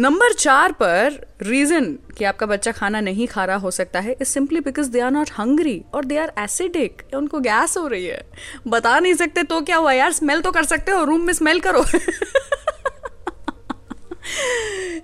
नंबर 0.00 0.32
चार 0.32 0.72
पर 0.72 1.26
रीजन 1.42 1.92
कि 2.18 2.24
आपका 2.24 2.46
बच्चा 2.46 2.72
खाना 2.72 3.00
नहीं 3.00 3.26
खा 3.26 3.44
रहा 3.44 3.56
हो 3.56 3.70
सकता 3.70 4.00
है 4.00 4.12
is 4.12 4.28
simply 4.28 4.60
because 4.60 4.90
they 4.90 5.00
are 5.00 5.10
not 5.10 5.30
hungry 5.38 5.82
और 5.94 6.04
दे 6.04 6.18
आर 6.18 6.32
एसिडिक 6.38 7.02
उनको 7.14 7.40
गैस 7.40 7.76
हो 7.76 7.86
रही 7.86 8.06
है। 8.06 8.22
बता 8.66 8.98
नहीं 8.98 9.14
सकते 9.14 9.42
तो 9.42 9.60
क्या 9.60 9.76
हुआ 9.76 9.92
यार? 9.92 10.12
स्मेल 10.12 10.40
तो 10.40 10.52
कर 10.52 10.64
सकते 10.64 10.92
हो 10.92 11.04
रूम 11.04 11.20
में 11.20 11.32
स्मेल 11.32 11.60
करो। 11.60 11.84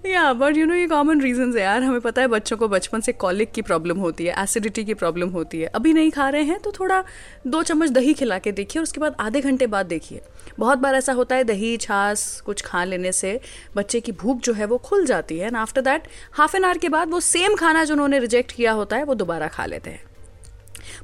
या 0.07 0.33
बट 0.33 0.57
यू 0.57 0.67
नो 0.67 0.75
ये 0.75 0.87
कॉमन 0.87 1.21
रीजन 1.21 1.53
है 1.57 1.63
यार। 1.63 1.83
हमें 1.83 2.01
पता 2.01 2.23
है 2.23 2.29
बच्चों 2.29 2.57
को 2.57 2.69
बचपन 2.69 3.01
से 3.01 3.13
कॉलिक 3.13 3.53
की 3.53 3.63
प्रॉब्लम 3.63 3.99
होती 3.99 4.27
है 4.27 4.35
एसिडिटी 4.43 4.85
की 4.85 4.95
प्रॉब्लम 4.95 5.29
होती 5.29 5.61
है। 5.61 5.67
अभी 5.75 5.93
नहीं 5.93 6.11
खा 6.11 6.29
रहे 6.29 6.43
हैं 6.43 6.59
तो 6.61 6.73
थोड़ा 6.73 7.03
दो 7.47 7.63
चम्मच 7.63 7.91
दही 7.91 8.15
खिला 8.15 8.39
के 8.39 8.53
देखिए 8.53 8.81
और 8.81 8.83
उसके 8.83 9.01
बाद 9.01 9.17
आधे 9.21 9.41
घंटे 9.41 9.67
बाद 9.67 9.87
देखिए। 9.87 10.21
बहुत 10.59 10.79
बार 10.79 10.95
ऐसा 10.95 11.13
होता 11.13 11.37
है 11.37 11.45
दही 11.45 11.77
छाछ 11.77 12.41
कुछ 12.41 12.63
खा 12.63 12.85
लेने 12.85 13.13
से 13.13 13.39
बच्चे 13.77 14.01
की 14.01 14.13
भूख 14.13 14.41
जो 14.41 14.53
है 14.53 14.67
वो 14.67 14.79
खुल 14.79 15.07
जाती 15.07 15.39
है 15.39 15.47
and 15.47 15.57
after 15.57 15.83
that 15.83 16.09
half 16.33 16.57
an 16.57 16.65
hour 16.65 16.79
के 16.79 16.89
बाद 16.89 17.11
वो 17.11 17.21
सेम 17.21 17.55
खाना 17.55 17.85
जो 17.85 17.95
उन्होंने 17.95 18.19
रिजेक्ट 18.19 18.53
किया 18.53 18.73
होता 18.73 18.97
है 18.97 19.05
वो 19.05 19.15
दोबारा 19.15 19.49
खा 19.49 19.67
लेते 19.67 19.91
हैं। 19.91 20.05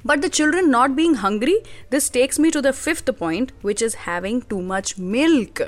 But 0.07 0.23
the 0.23 0.29
children 0.37 0.69
not 0.71 0.95
being 0.97 1.15
hungry, 1.17 1.55
this 1.91 2.09
takes 2.11 2.39
me 2.39 2.51
to 2.51 2.61
the 2.63 2.73
fifth 2.77 3.11
point, 3.19 3.51
which 3.63 3.83
is 3.87 3.95
having 4.07 4.39
too 4.53 4.61
much 4.69 4.93
milk. 5.15 5.63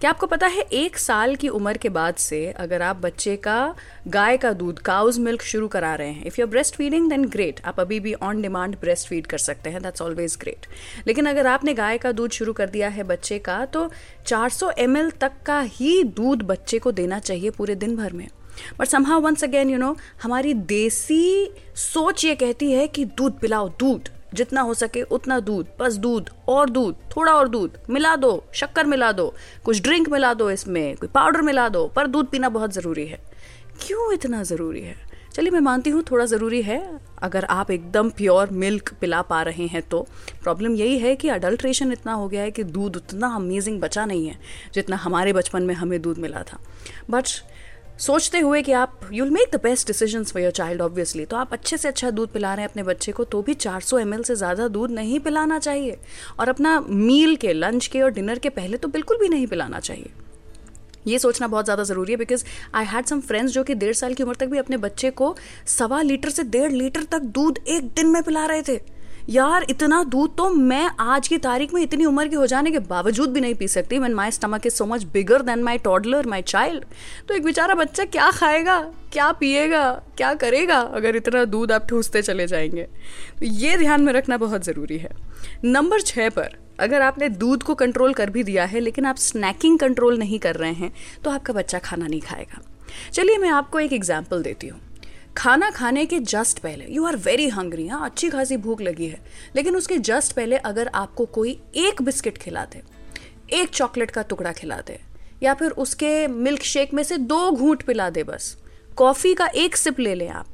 क्या 0.00 0.10
आपको 0.10 0.26
पता 0.26 0.46
है 0.46 0.60
एक 0.60 0.98
साल 0.98 1.36
की 1.36 1.48
उम्र 1.48 1.76
के 1.76 1.88
बाद 1.88 2.14
से 2.14 2.46
अगर 2.50 2.82
आप 2.82 2.96
बच्चे 2.96 3.36
का, 3.36 3.74
गाय 4.08 4.36
का 4.36 4.52
दूध 4.52 4.78
काउज 4.78 5.18
मिल्क 5.18 5.42
शुरू 5.42 5.68
करा 5.68 5.94
रहे 5.94 6.10
हैं 6.10 6.24
if 6.24 6.40
you 6.40 6.46
breast 6.46 6.76
feeding 6.76 7.10
then 7.10 7.24
great 7.24 7.60
आप 7.64 7.80
अभी 7.80 8.00
भी 8.00 8.14
ऑन 8.14 8.42
डिमांड 8.42 8.76
ब्रेस्ट 8.80 9.08
फ़ीड 9.08 9.26
कर 9.26 9.38
सकते 9.38 9.70
हैं 9.70 9.82
दैट्स 9.82 10.02
ऑलवेज 10.02 10.36
ग्रेट 10.40 10.66
लेकिन 11.06 11.26
अगर 11.26 11.46
आपने 11.46 11.74
गाय 11.74 11.98
का 11.98 12.12
दूध 12.12 12.30
शुरू 12.30 12.52
कर 12.52 12.70
दिया 12.70 12.88
है 12.88 13.02
बच्चे 13.02 13.38
का 13.38 13.64
तो 13.64 13.90
400 14.26 14.50
सौ 14.50 14.70
तक 15.10 15.32
का 15.46 15.60
ही 15.60 16.02
दूध 16.04 16.42
बच्चे 16.42 16.78
को 16.78 16.92
देना 16.92 17.18
चाहिए 17.18 17.50
पूरे 17.50 17.74
दिन 17.74 17.96
भर 17.96 18.12
में. 18.12 18.28
But 18.78 18.86
somehow 18.86 19.20
once 19.20 19.44
again 19.44 19.70
you 19.70 19.78
know 19.78 19.96
हमारी 20.22 20.54
देसी 20.54 21.54
सोच 21.74 22.24
ये 22.24 22.34
कहती 22.34 22.72
है 22.72 22.88
कि 22.88 23.04
दूध 23.04 23.38
पिलाओ, 23.38 23.68
दूध. 23.68 24.15
जितना 24.36 24.60
हो 24.60 24.74
सके 24.74 25.02
उतना 25.02 25.40
दूध, 25.40 25.66
बस 25.80 25.96
दूध, 25.96 26.30
और 26.48 26.70
दूध, 26.70 26.96
थोड़ा 27.16 27.32
और 27.32 27.48
दूध, 27.48 27.78
मिला 27.90 28.16
दो, 28.16 28.44
शक्कर 28.52 28.86
मिला 28.86 29.12
दो, 29.12 29.34
कुछ 29.64 29.82
ड्रिंक 29.82 30.08
मिला 30.08 30.34
दो 30.34 30.50
इसमें, 30.50 30.96
कोई 30.96 31.08
पाउडर 31.08 31.42
मिला 31.42 31.68
दो, 31.68 31.86
पर 31.86 32.06
दूध 32.06 32.26
पीना 32.26 32.48
बहुत 32.48 32.72
ज़रूरी 32.72 33.06
है। 33.06 33.20
क्यों 33.86 34.12
इतना 34.12 34.42
ज़रूरी 34.42 34.80
है? 34.80 34.96
चलिए 35.34 35.50
मैं 35.50 35.60
मानती 35.60 35.90
हूँ 35.90 36.02
थोड़ा 36.10 36.24
ज़रूरी 36.26 36.62
है। 36.62 37.00
अगर 37.18 37.44
आप 37.44 37.70
एकदम 37.70 38.10
प्योर 38.10 38.50
मिल्क 38.50 38.92
पिला 39.00 39.22
पा 39.22 39.42
रहे 39.42 39.66
हैं 39.66 39.82
तो। 39.82 40.06
प्रॉब्लम 40.42 40.74
यही 40.74 40.98
है 40.98 41.14
कि 41.16 41.28
अडल्ट्रेशन 41.28 41.92
इतना 41.92 42.12
हो 42.12 42.28
गया 42.28 42.42
है 42.42 42.50
कि 42.50 42.64
दूध 42.64 42.96
उतना 42.96 43.28
अमेजिंग 43.28 43.80
बचा 43.80 44.04
नहीं 44.04 44.26
है, 44.28 44.38
जितना 44.74 44.96
हमारे 44.96 45.32
बचपन 45.32 45.62
में 45.62 45.74
हमें 45.74 46.02
दूध 46.02 46.18
मिला 46.18 46.42
था। 46.42 46.58
बट 47.10 47.24
सोचते 47.98 48.38
हुए 48.38 48.60
कि 48.62 48.72
आप 48.72 49.00
you'll 49.12 49.30
make 49.30 49.50
the 49.52 49.60
best 49.62 49.86
decision 49.86 50.24
for 50.24 50.42
your 50.42 50.50
child 50.52 50.82
obviously 50.82 51.24
तो 51.24 51.36
आप 51.36 51.52
अच्छे 51.52 51.76
से 51.76 51.88
अच्छा 51.88 52.10
दूध 52.10 52.32
पिला 52.32 52.52
रहे 52.54 52.62
हैं 52.62 52.70
अपने 52.70 52.82
बच्चे 52.82 53.12
को 53.12 53.24
तो 53.24 53.40
भी 53.42 53.54
400 53.54 53.82
सौ 53.82 54.22
से 54.22 54.34
ज़्यादा 54.36 54.66
दूध 54.68 54.90
नहीं 54.90 55.20
पिलाना 55.20 55.58
चाहिए। 55.58 55.96
और 56.38 56.48
अपना 56.48 56.78
मील 56.80 57.36
के 57.36 57.52
लंच 57.52 57.86
के 57.86 58.02
और 58.02 58.10
डिनर 58.10 58.38
के 58.38 58.48
पहले 58.48 58.76
तो 58.76 58.88
बिल्कुल 58.88 59.18
भी 59.18 59.28
नहीं 59.28 59.46
पिलाना 59.46 59.80
चाहिए। 59.80 60.10
ये 61.06 61.18
सोचना 61.18 61.46
बहुत 61.46 61.64
ज़्यादा 61.64 61.82
ज़रूरी 61.82 62.12
है 62.12 62.16
because 62.18 62.44
I 62.74 62.84
had 62.84 63.06
some 63.06 63.20
friends 63.20 63.52
जो 63.52 63.64
कि 63.64 63.74
डेढ़ 63.74 63.94
साल 63.94 64.14
की 64.14 64.22
उम्र 64.22 64.34
तक 64.34 64.46
भी 64.46 64.58
अपने 64.58 64.76
बच्चे 64.76 65.10
को 65.12 65.34
सवा 65.68 66.02
लीटर 66.02 66.30
से 66.30 66.42
डेढ़ 66.44 66.72
लीटर 66.72 67.02
तक 67.02 67.22
दूध 67.38 67.58
एक 67.68 67.88
दिन 67.90 68.06
में 68.06 68.22
पिला 68.22 68.44
रहे 68.46 68.62
थे। 68.62 68.80
यार, 69.28 69.64
इतना 69.70 70.02
दूध 70.04 70.36
तो 70.36 70.48
मैं 70.50 70.90
आज 71.00 71.28
की 71.28 71.36
तारीख 71.38 71.72
में 71.74 71.80
इतनी 71.82 72.04
उम्र 72.04 72.28
के 72.28 72.36
हो 72.36 72.46
जाने 72.46 72.70
के 72.70 72.78
बावजूद 72.80 73.32
भी 73.32 73.40
नहीं 73.40 73.54
पी 73.54 73.68
सकती। 73.68 73.98
One 73.98 74.12
my 74.14 74.30
stomach 74.30 74.66
is 74.66 74.74
so 74.74 74.86
much 74.86 75.04
bigger 75.12 75.42
than 75.42 75.62
my 75.62 75.78
toddler 75.78 76.26
my 76.26 76.42
child 76.42 76.84
तो 77.28 77.34
एक 77.34 77.44
बेचारा 77.44 77.74
बच्चा 77.74 78.04
क्या 78.04 78.30
खाएगा, 78.30 78.80
क्या 79.12 79.30
पिएगा, 79.32 79.90
क्या 80.16 80.32
करेगा, 80.34 80.78
अगर 80.78 81.16
इतना 81.16 81.44
दूध 81.46 81.72
आप 81.72 81.86
ठूसते 81.88 82.22
चले 82.22 82.46
जाएँगे? 82.46 82.82
तो 83.38 83.46
ये 83.46 83.76
ध्यान 83.76 84.02
में 84.02 84.12
रखना 84.12 84.36
बहुत 84.36 84.64
ज़रूरी 84.64 84.98
है। 84.98 85.10
नंबर 85.64 86.00
छः 86.02 86.30
पर, 86.30 86.56
अगर 86.80 87.02
आपने 87.02 87.28
दूध 87.28 87.62
को 87.62 87.74
कंट्रोल 87.74 88.14
कर 88.14 88.30
भी 88.30 88.42
दिया 88.44 88.64
है, 88.64 88.80
लेकिन 88.80 89.06
आप 89.06 89.16
स्नैकिंग 89.18 89.78
कंट्रोल 89.78 90.18
नहीं 90.18 90.38
कर 90.38 90.56
रहे 90.56 90.72
हैं 90.72 90.92
तो 91.24 91.30
आपका 91.30 91.52
बच्चा 91.52 91.78
खाना 91.80 92.06
नहीं 92.06 92.20
खाएगा। 92.20 92.62
चलिए 93.12 93.38
मैं 93.38 93.50
आपको 93.50 93.80
एक 93.80 93.92
एग्ज़ाम्पल 93.92 94.42
देती 94.42 94.68
हूँ। 94.68 94.80
खाना 95.36 95.70
खाने 95.70 96.04
के 96.06 96.18
जस्ट 96.20 96.58
पहले। 96.58 96.84
यू 96.88 97.04
आर 97.06 97.16
वेरी 97.16 97.48
हंग्री 97.48 97.86
हाँ? 97.88 98.04
अच्छी 98.04 98.28
खासी 98.30 98.56
भूख 98.56 98.80
लगी 98.80 99.06
है। 99.06 99.20
लेकिन 99.56 99.76
उसके 99.76 99.98
जस्ट 99.98 100.32
पहले 100.32 100.56
अगर 100.56 100.88
आपको 100.94 101.24
कोई 101.26 101.58
एक 101.76 102.02
बिस्किट 102.02 102.38
खिला 102.38 102.64
दे 102.64 102.82
एक 103.52 103.68
चॉकलेट 103.68 104.10
का 104.10 104.22
टुकड़ा 104.22 104.52
खिला 104.52 104.80
दे 104.86 104.98
या 105.42 105.54
फिर 105.54 105.70
उसके 105.70 106.26
मिल्क 106.28 106.62
शेक 106.62 106.94
में 106.94 107.02
से 107.02 107.18
दो 107.18 107.50
घूंट 107.50 107.82
पिला 107.82 108.10
दे 108.10 108.22
बस 108.22 108.56
कॉफ़ी 108.96 109.34
का 109.34 109.46
एक 109.46 109.76
सिप 109.76 110.00
ले 110.00 110.14
लें 110.14 110.28
आप, 110.28 110.46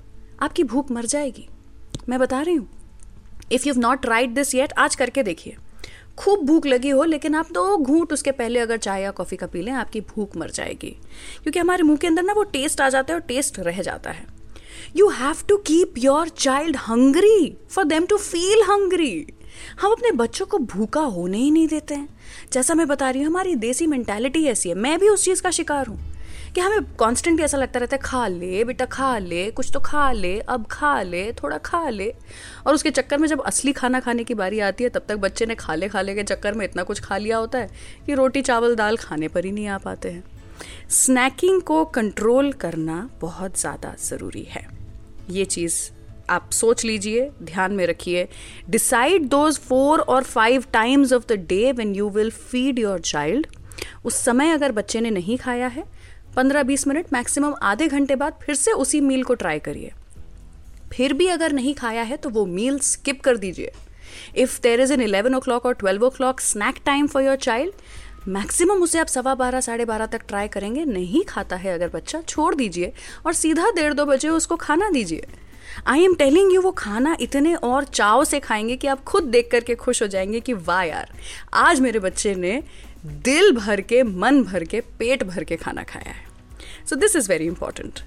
आपकी 0.42 0.64
भूख 0.64 0.90
मर 0.90 1.06
जाएगी। 1.06 1.48
मैं 2.08 2.18
बता 2.18 2.40
रही 2.40 2.54
हूँ। 2.54 2.68
If 3.52 3.68
you 3.68 3.74
not 3.76 4.06
write 4.06 4.30
this 4.30 4.54
yet 4.54 4.72
आज 4.72 4.94
करके 4.94 5.22
देखिए। 5.22 5.56
खूब 6.18 6.44
भूख 6.46 6.66
लगी 6.66 6.88
हो, 6.88 7.04
लेकिन 7.04 7.34
आप 7.34 7.52
दो 7.52 7.76
घूंट 7.76 8.12
उसके 8.12 8.30
पहले 8.30 8.60
अगर 8.60 8.76
चाय 8.76 9.02
या 9.02 9.10
कॉफ़ी 9.10 9.36
का 9.36 9.46
पी 9.46 9.62
लें, 9.62 9.72
आपकी 9.72 10.00
भूख 10.00 10.36
मर 10.36 10.50
जाएगी। 10.50 10.90
क्योंकि 11.42 11.58
हमारे 11.58 11.82
मुँह 11.82 11.96
के 11.96 12.06
अंदर 12.06 12.22
ना 12.22 12.32
वो 12.32 12.42
टेस्ट 12.42 12.80
आ 12.80 12.88
जाता 12.88 13.14
है 13.14 13.20
और 13.20 13.26
टेस्ट 13.26 13.58
रह 13.58 13.82
जाता 13.82 14.10
है। 14.10 14.41
You 14.96 15.08
have 15.08 15.36
to 15.48 15.56
keep 15.56 15.94
your 15.98 16.28
child 16.28 16.76
hungry 16.78 17.56
for 17.70 17.84
them 17.84 18.06
to 18.06 18.16
feel 18.16 18.62
hungry 18.62 19.26
हम 19.80 19.92
अपने 19.92 20.10
बच्चों 20.12 20.46
को 20.46 20.58
भूखा 20.58 21.00
होने 21.00 21.38
ही 21.38 21.50
नहीं 21.50 21.68
देते 21.68 21.94
हैं। 21.94 22.08
जैसा 22.52 22.74
मैं 22.74 22.86
बता 22.88 23.10
रही 23.10 23.22
हूँ, 23.22 23.30
हमारी 23.30 23.54
देसी 23.56 23.86
मेंटालिटी 23.86 24.44
ऐसी 24.46 24.68
है। 24.68 24.74
मैं 24.74 24.98
भी 24.98 25.08
उस 25.08 25.24
चीज़ 25.24 25.42
का 25.42 25.50
शिकार 25.50 25.86
हूँ 25.86 25.98
कि 26.54 26.60
हमें 26.60 26.94
कॉन्स्टेंटली 26.96 27.44
ऐसा 27.44 27.58
लगता 27.58 27.80
रहता 27.80 27.96
है, 27.96 28.02
खा 28.02 28.26
ले 28.28 28.64
बेटा, 28.64 28.84
खा 28.84 29.18
ले, 29.18 29.50
कुछ 29.50 29.70
तो 29.74 29.80
खा 29.80 30.10
ले, 30.12 30.38
अब 30.38 30.66
खा 30.70 31.02
ले, 31.02 31.32
थोड़ा 31.32 31.58
खा 31.58 31.88
ले। 31.88 32.12
और 32.66 32.74
उसके 32.74 32.90
चक्कर 32.90 33.18
में 33.18 33.28
जब 33.28 33.42
असली 33.42 33.72
खाना 33.72 34.00
खाने 34.00 34.24
की 34.24 34.34
बारी 34.34 34.60
आती 34.60 34.84
है, 34.84 34.90
तब 34.90 35.06
तक 35.08 35.16
बच्चे 35.16 35.46
ने 35.46 35.54
खा 35.54 35.74
ले 35.74 35.88
खा 35.88 36.00
ले 36.00 36.14
के 36.14 36.22
चक्कर 36.22 36.54
में 36.54 36.64
इतना 36.64 36.82
कुछ 36.82 37.00
खा 37.00 37.16
लिया 37.16 37.36
होता 37.36 37.58
है 37.58 37.70
कि 38.06 38.14
रोटी, 38.14 38.42
चावल, 38.42 38.74
दाल 38.74 38.96
खाने 38.96 39.28
पर 39.28 39.44
ही 39.44 39.52
नहीं 39.52 39.66
आ 39.66 39.78
पाते 39.78 40.10
हैं। 40.10 40.24
स्नैकिंग 40.90 41.62
को 41.62 41.84
कंट्रोल 41.84 42.52
करना 42.52 43.08
बहुत 43.20 43.60
ज़्यादा 43.60 43.94
ज़रूरी 44.00 44.42
है। 44.42 44.81
ये 45.30 45.44
चीज़ 45.46 45.80
आप 46.30 46.50
सोच 46.52 46.84
लीजिए, 46.84 47.30
ध्यान 47.42 47.72
में 47.72 47.86
रखिए। 47.86 48.26
डिसाइड 48.70 49.28
दोज 49.28 49.58
फोर 49.58 50.00
और 50.00 50.22
five 50.24 50.64
times 50.72 51.12
of 51.12 51.26
the 51.28 51.38
day 51.48 51.72
when 51.72 51.94
you 51.94 52.08
will 52.10 52.30
feed 52.30 52.78
your 52.78 53.00
child 53.00 53.46
उस 54.04 54.14
समय 54.14 54.50
अगर 54.50 54.72
बच्चे 54.72 55.00
ने 55.00 55.10
नहीं 55.10 55.36
खाया 55.38 55.66
है, 55.66 55.84
पंद्रह 56.36 56.62
बीस 56.62 56.86
मिनट 56.86 57.12
मैक्सिमम 57.12 57.54
आधे 57.62 57.88
घंटे 57.88 58.16
बाद 58.16 58.38
फिर 58.42 58.54
से 58.54 58.72
उसी 58.72 59.00
मील 59.00 59.22
को 59.22 59.34
ट्राई 59.34 59.58
करिए। 59.58 59.92
फिर 60.92 61.12
भी 61.12 61.26
अगर 61.28 61.52
नहीं 61.52 61.74
खाया 61.74 62.02
है 62.02 62.16
तो 62.16 62.30
वो 62.30 62.44
मील 62.46 62.78
स्किप 62.80 63.20
कर 63.20 63.36
दीजिए। 63.36 63.72
If 64.36 64.60
there 64.62 64.80
is 64.80 64.92
an 64.92 65.00
eleven 65.00 65.34
o'clock 65.40 65.66
और 65.66 65.74
twelve 65.74 66.04
o'clock 66.10 66.40
snack 66.40 66.78
time 66.86 67.06
for 67.06 67.22
your 67.22 67.36
child 67.36 67.74
maximum 68.28 68.82
उसे 68.82 68.98
आप 68.98 69.06
सवा 69.06 69.34
बारह, 69.34 69.60
साढ़े 69.60 69.84
बारह 69.84 70.06
तक 70.06 70.22
ट्राई 70.28 70.48
करेंगे। 70.48 70.84
नहीं 70.84 71.24
खाता 71.24 71.56
है 71.56 71.74
अगर 71.74 71.88
बच्चा, 71.88 72.20
छोड़ 72.20 72.54
दीजिए 72.54 72.92
और 73.26 73.32
सीधा 73.32 73.70
डेढ़ 73.70 73.92
दो 73.92 74.06
बजे 74.06 74.28
उसको 74.28 74.56
खाना 74.56 74.90
दीजिए। 74.90 75.26
आई 75.86 76.04
एम 76.04 76.14
टेलिंग 76.14 76.52
यू 76.54 76.60
वो 76.60 76.70
खाना 76.70 77.16
इतने 77.20 77.54
और 77.54 77.84
चाव 77.84 78.24
से 78.24 78.40
खाएँगे 78.40 78.76
कि 78.76 78.86
आप 78.86 79.04
खुद 79.04 79.24
देख 79.24 79.48
करके 79.52 79.74
खुश 79.74 80.02
हो 80.02 80.06
जाएँगे 80.06 80.40
कि 80.40 80.52
वाह 80.52 80.82
यार, 80.82 81.12
आज 81.54 81.80
मेरे 81.80 81.98
बच्चे 81.98 82.34
ने 82.34 82.62
दिल 83.06 83.52
भर 83.52 83.80
के, 83.80 84.02
मन 84.02 84.42
भर 84.42 84.64
के, 84.64 84.80
पेट 84.80 85.24
भर 85.24 85.44
के 85.44 85.56
खाना 85.56 85.82
खाया 85.82 86.10
है। 86.10 86.24
So 86.90 86.96
this 86.96 87.16
is 87.16 87.28
very 87.28 87.46
important 87.46 88.00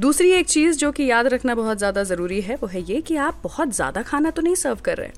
दूसरी 0.00 0.30
एक 0.32 0.46
चीज़ 0.46 0.78
जो 0.78 0.90
कि 0.92 1.04
याद 1.04 1.26
रखना 1.26 1.54
बहुत 1.54 1.78
ज़्यादा 1.78 2.02
ज़रूरी 2.04 2.40
है, 2.40 2.54
वो 2.54 2.66
है 2.68 2.80
ये 2.82 3.00
कि 3.00 3.16
आप 3.16 3.36
बहुत 3.42 3.74
ज़्यादा 3.74 4.02
खाना 4.02 4.30
तो 4.30 4.42
नहीं 4.42 4.54
सर्व 4.54 4.78
कर 4.84 4.96
रहे 4.96 5.08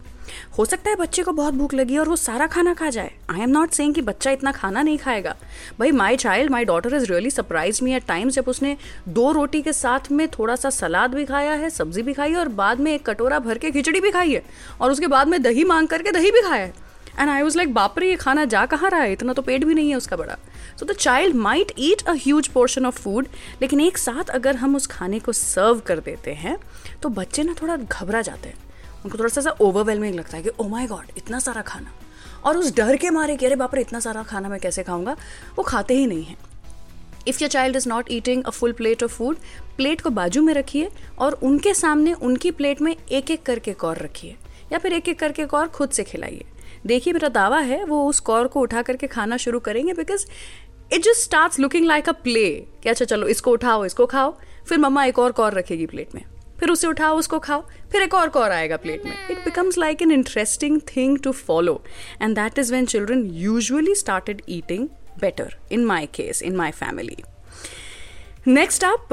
हो। 0.58 0.64
सकता 0.64 0.90
है 0.90 0.96
बच्चे 0.96 1.22
को 1.22 1.32
बहुत 1.32 1.54
भूख 1.54 1.74
लगी 1.74 1.96
और 1.98 2.08
वो 2.08 2.16
सारा 2.16 2.46
खाना 2.46 2.74
खा 2.74 2.90
जाए। 2.90 3.10
आई 3.30 3.40
एम 3.40 3.50
नॉट 3.50 3.70
सेइंग 3.70 3.94
कि 3.94 4.02
बच्चा 4.02 4.30
इतना 4.30 4.52
खाना 4.52 4.82
नहीं 4.82 4.98
खाएगा। 4.98 5.34
भाई 5.78 5.90
my 5.92 6.16
child 6.16 6.50
my 6.50 6.64
daughter 6.64 6.94
is 6.94 7.04
really 7.04 7.30
surprise 7.30 7.82
me 7.84 7.94
at 7.94 8.06
times 8.08 8.34
जब 8.34 8.48
उसने 8.48 8.76
दो 9.10 9.30
रोटी 9.32 9.62
के 9.62 9.72
साथ 9.72 10.10
में 10.12 10.26
थोड़ा 10.28 10.56
सा 10.56 10.70
सलाद 10.72 11.14
भी 11.14 11.24
खाया 11.24 11.52
है, 11.52 11.70
सब्ज़ी 11.70 12.02
भी 12.02 12.12
खाई 12.12 12.30
है 12.30 12.36
और 12.36 12.48
बाद 12.54 12.80
में 12.80 12.92
एक 12.94 13.06
कटोरा 13.06 13.38
भर 13.38 13.58
के 13.58 13.70
खिचड़ी 13.70 14.00
भी 14.00 14.10
खाई 14.10 14.34
है 14.34 14.42
और 14.80 14.90
उसके 14.90 15.06
बाद 15.08 15.28
में 15.28 15.42
दही 15.42 15.64
मांग 15.64 15.88
करके 15.88 16.12
दही 16.12 16.30
भी 16.30 16.42
खाया 16.42 16.64
है। 16.64 16.72
एंड 17.18 17.30
आई 17.30 17.42
वॉज़ 17.42 17.56
लाइक 17.56 17.72
बापरे, 17.74 18.08
ये 18.10 18.16
खाना 18.16 18.44
जा 18.44 18.64
कहाँ 18.66 18.90
रहा 18.90 19.00
है? 19.00 19.12
इतना 19.12 19.32
तो 19.32 19.42
पेट 19.42 19.64
भी 19.64 19.74
नहीं 19.74 19.90
है 19.90 19.96
उसका 19.96 20.16
बड़ा। 20.16 20.36
So 20.80 20.86
the 20.86 20.92
child 20.92 21.36
might 21.36 21.72
eat 21.78 22.02
a 22.02 22.12
huge 22.12 22.48
portion 22.48 22.86
of 22.86 23.00
food 23.00 23.26
लेकिन 23.62 23.80
एक 23.80 23.98
साथ 23.98 24.30
अगर 24.30 24.56
हम 24.56 24.76
उस 24.76 24.86
खाने 24.86 25.18
को 25.18 25.32
सर्व 25.32 25.80
कर 25.80 26.00
देते 26.00 26.32
हैं 26.34 26.56
तो 27.02 27.08
बच्चे 27.08 27.42
ना 27.42 27.54
थोड़ा 27.62 27.76
घबरा 27.76 28.22
जाते 28.22 28.48
हैं। 28.48 28.56
उनको 29.04 29.18
थोड़ा 29.18 29.40
सा 29.40 29.50
ओवरवेलमिंग 29.50 30.14
लगता 30.14 30.36
है 30.36 30.42
कि 30.42 30.50
ओ 30.60 30.68
माई 30.68 30.86
गॉड 30.86 31.06
इतना 31.16 31.38
सारा 31.38 31.62
खाना। 31.62 31.92
और 32.44 32.56
उस 32.56 32.74
डर 32.76 32.96
के 32.96 33.10
मारे 33.10 33.36
कि, 33.36 33.46
अरे 33.46 33.56
बाप 33.56 33.74
रे 33.74 33.80
इतना 33.80 34.00
सारा 34.00 34.22
खाना 34.22 34.48
मैं 34.48 34.60
कैसे 34.60 34.82
खाऊँगा? 34.82 35.16
वो 35.56 35.62
खाते 35.62 35.94
ही 35.94 36.06
नहीं 36.06 36.24
हैं। 36.24 36.36
If 37.28 37.38
your 37.42 37.50
child 37.50 37.76
is 37.76 37.88
not 37.88 38.10
eating 38.10 38.44
a 38.44 38.50
full 38.50 38.72
plate 38.72 39.02
of 39.02 39.12
food 39.12 39.36
plate 39.76 40.00
को 40.00 40.10
बाजू 40.10 40.42
में 40.42 40.52
रखिए 40.54 40.90
और 41.18 41.32
उनके 41.42 41.74
सामने 41.74 42.12
उनकी 42.12 42.50
प्लेट 42.50 42.80
में 42.80 42.96
एक 43.10 43.30
एक 43.30 43.42
करके 43.42 43.72
कौर 43.72 43.98
रखिए। 43.98 44.36
या 44.72 44.78
फिर 44.78 44.92
एक 44.92 45.08
एक 45.08 45.18
करके 45.18 45.44
कौर 45.44 45.66
खुद 45.68 45.90
से 45.90 46.04
खिलाइए। 46.04 46.44
देखिए 46.86 47.12
मेरा 47.12 47.28
दावा 47.28 47.58
है, 47.60 47.84
वो 47.84 48.06
उस 48.08 48.20
कौर 48.20 48.46
को 48.46 48.60
उठा 48.60 48.82
करके 48.82 49.06
खाना 49.06 49.36
शुरू 49.36 49.60
करेंगे 49.60 49.92
because 49.92 50.26
it 50.92 51.02
just 51.02 51.22
start 51.22 51.58
looking 51.60 51.86
like 51.86 52.08
a 52.08 52.12
play 52.12 52.50
कि 52.82 52.88
अच्छा 52.88 53.04
चलो, 53.04 53.26
इसको 53.26 53.50
उठाओ, 53.50 53.84
इसको 53.84 54.06
खाओ, 54.06 54.36
फिर 54.68 54.78
मम्मा 54.78 55.04
एक 55.04 55.18
और 55.18 55.32
कौर 55.32 55.54
रखेगी 55.54 55.86
प्लेट 55.86 56.14
में। 56.14 56.22
फिर 56.60 56.70
उसे 56.70 56.86
उठाओ, 56.86 57.16
उसको 57.18 57.38
खाओ, 57.38 57.64
फिर 57.92 58.02
एक 58.02 58.14
और 58.14 58.28
कौर 58.28 58.50
आएगा 58.50 58.76
प्लेट 58.76 59.04
में। 59.04 59.12
It 59.30 59.38
becomes 59.38 59.78
like 59.78 60.02
an 60.02 60.12
interesting 60.12 60.80
thing 60.96 61.18
to 61.18 61.32
follow 61.32 61.82
and 62.22 62.34
that 62.34 62.58
is 62.58 62.72
when 62.74 62.86
children 62.86 63.26
usually 63.34 63.94
started 63.94 64.42
eating 64.48 64.88
better 65.20 65.56
in 65.72 65.84
my 65.84 66.06
case 66.06 66.42
in 66.42 66.56
my 66.56 66.70
family 66.70 67.16
next 68.46 68.84
आप 68.84 69.08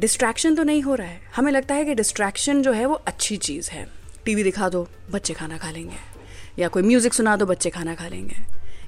डिस्ट्रैक्शन 0.00 0.54
तो 0.54 0.62
नहीं 0.62 0.82
हो 0.82 0.94
रहा 0.94 1.06
है। 1.06 1.20
हमें 1.36 1.52
लगता 1.52 1.74
है 1.74 1.84
कि 1.84 1.94
डिस्ट्रैक्शन 1.94 2.62
जो 2.62 2.72
है, 2.72 2.86
वो 2.86 2.94
अच्छी 2.94 3.36
चीज़ 3.36 3.70
है। 3.70 3.86
टीवी 4.24 4.42
दिखा 4.42 4.68
दो, 4.68 4.86
बच्चे 5.10 5.34
खाना 5.34 5.58
खा 5.58 5.70
लेंगे। 5.70 6.11
या 6.58 6.68
कोई 6.68 6.82
म्यूज़िक 6.82 7.14
सुना 7.14 7.36
दो, 7.36 7.46
बच्चे 7.46 7.70
खाना 7.70 7.94
खा 7.94 8.08
लेंगे। 8.08 8.36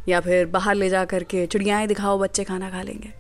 या 0.09 0.21
फिर 0.21 0.47
बाहर 0.47 0.75
ले 0.75 0.89
जा 0.89 1.05
करके 1.05 1.47
चिड़ियाएँ 1.47 1.87
दिखाओ, 1.87 2.19
बच्चे 2.19 2.45
खाना 2.45 2.71
खा 2.71 2.83
लेंगे। 2.83 3.13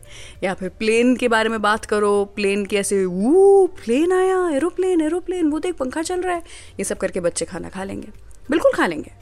या 0.42 0.54
फिर 0.54 0.68
प्लेन 0.68 1.16
के 1.16 1.28
बारे 1.28 1.48
में 1.48 1.62
बात 1.62 1.84
करो 1.84 2.24
प्लेन 2.24 2.66
के 2.66 2.76
ऐसे 2.76 3.04
वो 3.04 3.66
प्लेन 3.66 4.12
आया 4.12 4.48
एरोप्लेन 4.56 5.00
एरोप्लेन 5.00 5.50
वो 5.50 5.58
देख 5.58 5.74
पंखा 5.74 6.02
चल 6.02 6.22
रहा 6.22 6.34
है। 6.34 6.42
ये 6.78 6.84
सब 6.84 6.98
करके 6.98 7.20
बच्चे 7.20 7.44
खाना 7.44 7.68
खा 7.68 7.84
लेंगे। 7.84 8.08
बिल्कुल 8.50 8.72
खा 8.72 8.86
लेंगे। 8.86 9.12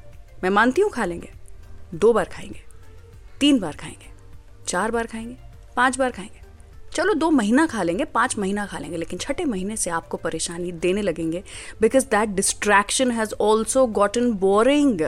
मैं 0.43 0.50
मानती 0.50 0.83
हूँ 0.83 0.91
खा 0.91 1.05
लेंगे। 1.05 1.31
दो 1.95 2.12
बार 2.12 2.25
खाएँगे। 2.25 2.61
तीन 3.41 3.59
बार 3.59 3.73
खाएँगे। 3.73 4.11
चार 4.69 4.91
बार 4.91 5.07
खाएँगे। 5.07 5.37
पाँच 5.76 5.99
बार 5.99 6.11
खाएँगे। 6.11 6.42
चलो 6.95 7.15
दो 7.15 7.31
महीना 7.31 7.67
खा 7.67 7.83
लेंगे, 7.83 8.05
पाँच 8.05 8.37
महीना 8.39 8.65
खा 8.67 8.79
लेंगे, 8.79 8.97
लेकिन 8.97 9.19
छठे 9.19 9.45
महीने 9.45 9.77
से 9.77 9.91
आपको 9.91 10.17
परेशानी 10.17 10.73
देने 10.75 11.03
लगेंगे 11.03 11.43
because 11.81 12.07
that 12.07 12.29
distraction 12.31 13.11
has 13.11 13.35
also 13.41 13.87
gotten 13.99 14.31
boring 14.41 15.03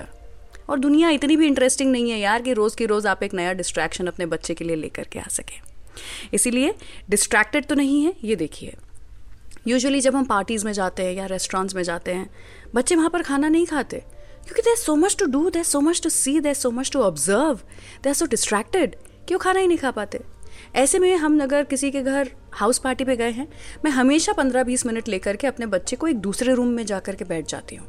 और 0.71 0.79
दुनिया 0.79 1.09
इतनी 1.11 1.37
भी 1.37 1.47
इंटरेस्टिंग 1.47 1.91
नहीं 1.93 2.11
है 2.11 2.19
यार 2.19 2.43
कि 2.43 2.53
रोज़ 2.53 2.77
की 2.77 2.87
रोज़ 2.87 3.09
आप 3.09 3.23
एक 3.23 3.35
नया 3.35 3.53
डिस्ट्रैक्शन 3.53 4.07
अपने 4.07 4.27
बच्चे 4.27 4.55
के 4.55 4.65
लिए 4.65 4.77
लेकर 4.77 5.09
के 5.13 5.19
आ 5.19 5.29
सकें। 5.31 5.61
इसीलिए 6.35 6.75
डिस्ट्रैक्टेड 7.11 7.67
तो 7.67 7.75
नहीं 7.75 8.05
है, 8.05 8.15
ये 8.25 8.37
देखिए। 8.37 8.75
यूजुअली 9.69 10.01
जब 10.01 10.17
हम 10.17 10.25
पार्टीज़ 10.25 10.65
में 10.65 10.73
जाते 10.73 11.03
हैं 11.03 11.13
या 11.15 11.27
रेस्टोरेंट्स 11.27 11.75
में 11.75 11.83
जाते 11.83 12.13
हैं, 12.13 12.29
बच्चे 12.75 12.95
वहाँ 12.95 13.11
पर 13.11 13.23
खाना 13.23 13.49
नहीं 13.49 13.67
खाते, 13.67 13.99
क्योंकि 14.45 14.63
they 14.63 14.77
so 14.77 14.97
much 14.97 15.17
to 15.19 15.27
do 15.27 15.49
they 15.51 15.65
so 15.65 15.81
much 15.81 16.03
to 16.03 16.09
see 16.11 16.39
they 16.41 16.55
so 16.55 16.71
much 16.71 16.91
to 16.93 17.03
observe 17.03 17.61
they 18.03 18.09
are 18.09 18.15
so 18.15 18.27
distracted 18.27 18.97
क्यों 19.29 19.39
खाना 19.39 19.61
ही 19.61 19.67
नहीं 19.67 19.79
खा 19.79 19.91
पाते। 19.91 20.21
ऐसे 20.75 20.99
में 20.99 21.15
हम 21.17 21.43
अगर 21.43 21.65
किसी 21.65 21.91
के 21.91 22.01
घर 22.03 22.31
हाउस 22.53 22.79
पार्टी 22.79 23.05
पे 23.05 23.17
गए 23.17 23.31
हैं, 23.31 23.47
मैं 23.85 23.91
हमेशा 23.91 24.33
पंद्रह 24.33 24.63
बीस 24.65 24.85
मिनट 24.87 25.09
लेकर 25.09 25.37
के 25.37 25.47
अपने 25.47 25.67
बच्चे 25.67 25.97
को 25.97 26.07
एक 26.07 26.17
दूसरे 26.19 26.55
रूम 26.55 26.69
में 26.69 26.85
जा 26.87 26.99
कर 26.99 27.15
के 27.15 27.25
बैठ 27.25 27.49
जाती 27.49 27.77
हूँ। 27.77 27.87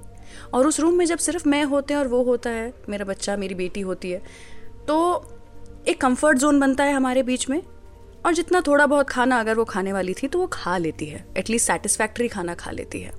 और 0.54 0.68
उस 0.68 0.80
रूम 0.80 0.94
में 0.94 1.06
जब 1.06 1.18
सिर्फ़ 1.18 1.48
मैं 1.50 1.63
होते 1.63 1.94
हैं 1.94 2.01
और 2.01 2.08
वो 2.08 2.22
होता 2.24 2.50
है, 2.50 2.74
मेरा 2.89 3.06
बच्चा, 3.06 3.38
मेरी 3.38 3.56
बेटी 3.56 3.82
होती 3.82 4.12
है 4.12 4.22
तो 4.88 4.98
एक 5.88 6.01
कंफर्ट 6.01 6.38
जोन 6.38 6.60
बनता 6.60 6.84
है 6.84 6.94
हमारे 6.94 7.24
बीच 7.24 7.50
में। 7.50 7.62
और 8.25 8.34
जितना 8.34 8.62
थोड़ा 8.62 8.86
बहुत 8.86 9.10
खाना 9.10 9.39
अगर 9.39 9.56
वो 9.56 9.63
खाने 9.65 9.94
वाली 9.94 10.13
थी 10.13 10.27
तो 10.27 10.39
वो 10.39 10.48
खा 10.54 10.77
लेती 10.77 11.06
है 11.06 11.25
एटलीस्ट 11.38 11.68
सेटिस्फैक्ट्री 11.68 12.27
खाना 12.27 12.54
खा 12.56 12.72
लेती 12.72 13.01
है। 13.01 13.12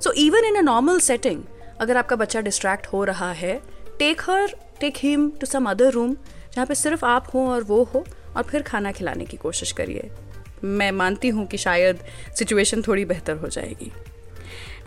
So 0.00 0.12
even 0.18 0.44
in 0.44 0.56
a 0.56 0.62
normal 0.62 1.00
setting 1.00 1.42
अगर 1.80 1.96
आपका 1.96 2.16
बच्चा 2.16 2.40
डिस्ट्रैक्ट 2.40 2.86
हो 2.86 3.02
रहा 3.04 3.30
है 3.32 3.60
take 3.98 4.20
her 4.20 4.54
take 4.80 4.96
him 4.96 5.28
to 5.30 5.46
some 5.46 5.70
other 5.70 5.90
room 5.92 6.14
जहाँ 6.54 6.66
पे 6.66 6.74
सिर्फ़ 6.74 7.04
आप 7.04 7.30
हो 7.34 7.46
और 7.48 7.62
वो 7.62 7.82
हो 7.84 8.04
और 8.36 8.42
फिर 8.42 8.62
खाना 8.62 8.92
खिलाने 8.92 9.24
की 9.24 9.36
कोशिश 9.36 9.72
करिए। 9.72 10.10
मैं 10.64 10.90
मानती 10.92 11.28
हूँ 11.28 11.46
कि 11.46 11.58
शायद 11.58 11.98
सिचुएशन 12.38 12.82
थोड़ी 12.82 13.04
बेहतर 13.04 13.36
हो 13.36 13.48
जाएगी। 13.48 13.90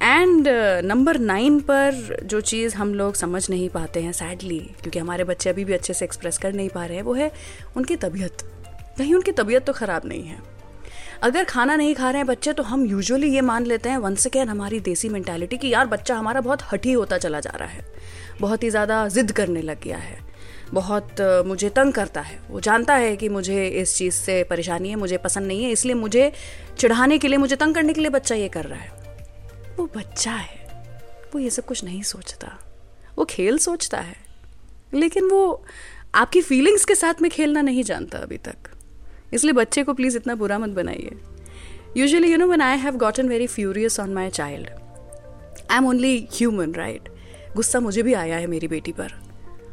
एंड 0.01 0.47
नंबर 0.85 1.17
नाइन 1.19 1.59
पर 1.61 2.19
जो 2.23 2.39
चीज़ 2.41 2.75
हम 2.75 2.93
लोग 2.93 3.15
समझ 3.15 3.49
नहीं 3.49 3.69
पाते 3.69 4.01
हैं 4.01 4.11
सैडली 4.13 4.59
क्योंकि 4.59 4.99
हमारे 4.99 5.23
बच्चे 5.23 5.49
अभी 5.49 5.65
भी 5.65 5.73
अच्छे 5.73 5.93
से 5.93 6.05
एक्सप्रेस 6.05 6.37
कर 6.37 6.53
नहीं 6.53 6.69
पा 6.69 6.85
रहे 6.85 6.97
हैं, 6.97 7.03
वो 7.03 7.13
है 7.13 7.31
उनकी 7.77 7.95
तबीयत। 7.97 8.41
कहीं 8.97 9.13
उनकी 9.15 9.31
तबीयत 9.33 9.65
तो 9.65 9.73
ख़राब 9.73 10.05
नहीं 10.05 10.23
है। 10.23 10.37
अगर 11.23 11.43
खाना 11.43 11.75
नहीं 11.75 11.93
खा 11.95 12.09
रहे 12.09 12.19
हैं 12.19 12.27
बच्चे 12.27 12.53
तो 12.53 12.63
हम 12.63 12.85
यूजुअली 12.85 13.29
ये 13.29 13.41
मान 13.41 13.65
लेते 13.65 13.89
हैं 13.89 13.97
वंस 13.97 14.27
अगेन 14.27 14.49
हमारी 14.49 14.79
देसी 14.79 15.09
मेंटालिटी 15.09 15.57
कि 15.57 15.69
यार 15.69 15.85
बच्चा 15.87 16.15
हमारा 16.15 16.41
बहुत 16.41 16.61
हठी 16.63 16.91
होता 16.91 17.17
चला 17.17 17.39
जा 17.39 17.51
रहा 17.51 17.67
है, 17.67 17.85
बहुत 18.41 18.63
ही 18.63 18.69
ज़्यादा 18.69 19.07
ज़िद 19.07 19.31
करने 19.31 19.61
लग 19.61 19.81
गया 19.83 19.97
है। 19.97 20.17
बहुत 20.73 21.43
मुझे 21.45 21.69
तंग 21.69 21.93
करता 21.93 22.21
है। 22.21 22.39
वो 22.49 22.59
जानता 22.59 22.95
है 22.95 23.15
कि 23.17 23.29
मुझे 23.29 23.67
इस 23.67 23.95
चीज़ 23.97 24.13
से 24.13 24.43
परेशानी 24.43 24.89
है, 24.89 24.95
मुझे 24.95 25.17
पसंद 25.17 25.47
नहीं 25.47 25.63
है, 25.63 25.71
इसलिए 25.71 25.95
मुझे 25.95 26.31
चिढ़ाने 26.77 27.17
के 27.17 27.27
लिए, 27.27 27.37
मुझे 27.37 27.55
तंग 27.55 27.75
करने 27.75 27.93
के 27.93 28.01
लिए 28.01 28.09
बच्चा 28.09 28.35
ये 28.35 28.47
कर 28.47 28.65
रहा 28.65 28.79
है। 28.79 28.91
वो 29.77 29.89
बच्चा 29.97 30.31
है। 30.31 30.59
वो 31.33 31.39
ये 31.39 31.49
सब 31.49 31.65
कुछ 31.65 31.83
नहीं 31.83 32.01
सोचता। 32.01 32.59
वो 33.17 33.25
खेल 33.25 33.57
सोचता 33.57 33.97
है। 33.97 34.15
लेकिन 34.93 35.29
वो 35.29 35.65
आपकी 36.15 36.41
फीलिंग्स 36.41 36.85
के 36.85 36.95
साथ 36.95 37.21
में 37.21 37.31
खेलना 37.31 37.61
नहीं 37.61 37.83
जानता 37.83 38.17
अभी 38.17 38.37
तक। 38.37 38.55
इसलिए 39.33 39.53
बच्चे 39.53 39.83
को 39.83 39.93
प्लीज़ 39.93 40.17
इतना 40.17 40.35
बुरा 40.35 40.59
मत 40.59 40.69
बनाइए। 40.69 41.11
Usually 41.97 42.31
you 42.31 42.37
know 42.37 42.47
one 42.47 42.61
I 42.61 42.77
have 42.77 42.95
gotten 42.97 43.29
very 43.29 43.47
furious 43.47 43.99
on 43.99 44.13
my 44.13 44.29
child 44.29 44.69
I 45.71 45.77
am 45.77 45.87
only 45.87 46.27
human 46.33 46.71
right 46.71 47.09
गुस्सा 47.55 47.79
मुझे 47.79 48.03
भी 48.03 48.13
आया 48.13 48.37
है 48.37 48.47
मेरी 48.47 48.67
बेटी 48.67 48.91
पर। 48.91 49.28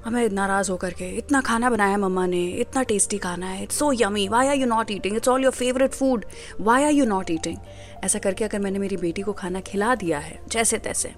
हमें 0.06 0.28
नाराज़ 0.30 0.70
होकर 0.70 0.92
के, 0.92 1.08
इतना 1.18 1.40
खाना 1.40 1.70
बनाया 1.70 1.96
मम्मा 1.98 2.26
ने, 2.26 2.44
इतना 2.60 2.82
टेस्टी 2.82 3.18
खाना 3.18 3.46
है 3.46 3.62
it's 3.62 3.78
so 3.78 3.90
yummy 3.92 4.26
why 4.28 4.48
are 4.48 4.56
you 4.56 4.66
not 4.66 4.90
eating 4.90 5.16
it's 5.16 5.28
all 5.28 5.44
your 5.44 5.52
favourite 5.52 5.92
food 5.92 6.24
why 6.60 6.84
are 6.84 6.90
you 6.90 7.04
not 7.04 7.30
eating 7.30 7.56
ऐसा 8.04 8.18
करके 8.18 8.44
अगर 8.44 8.58
मैंने 8.58 8.78
मेरी 8.78 8.96
बेटी 8.96 9.22
को 9.22 9.32
खाना 9.32 9.60
खिला 9.62 9.94
दिया 9.94 10.18
है, 10.18 10.38
जैसे 10.48 10.78
तैसे 10.78 11.12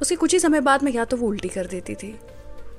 उसके 0.00 0.16
कुछ 0.16 0.32
ही 0.32 0.38
समय 0.38 0.60
बाद 0.60 0.82
में 0.82 0.92
या 0.92 1.04
तो 1.04 1.16
वो 1.16 1.28
उल्टी 1.28 1.48
कर 1.48 1.66
देती 1.66 1.94
थी, 1.94 2.14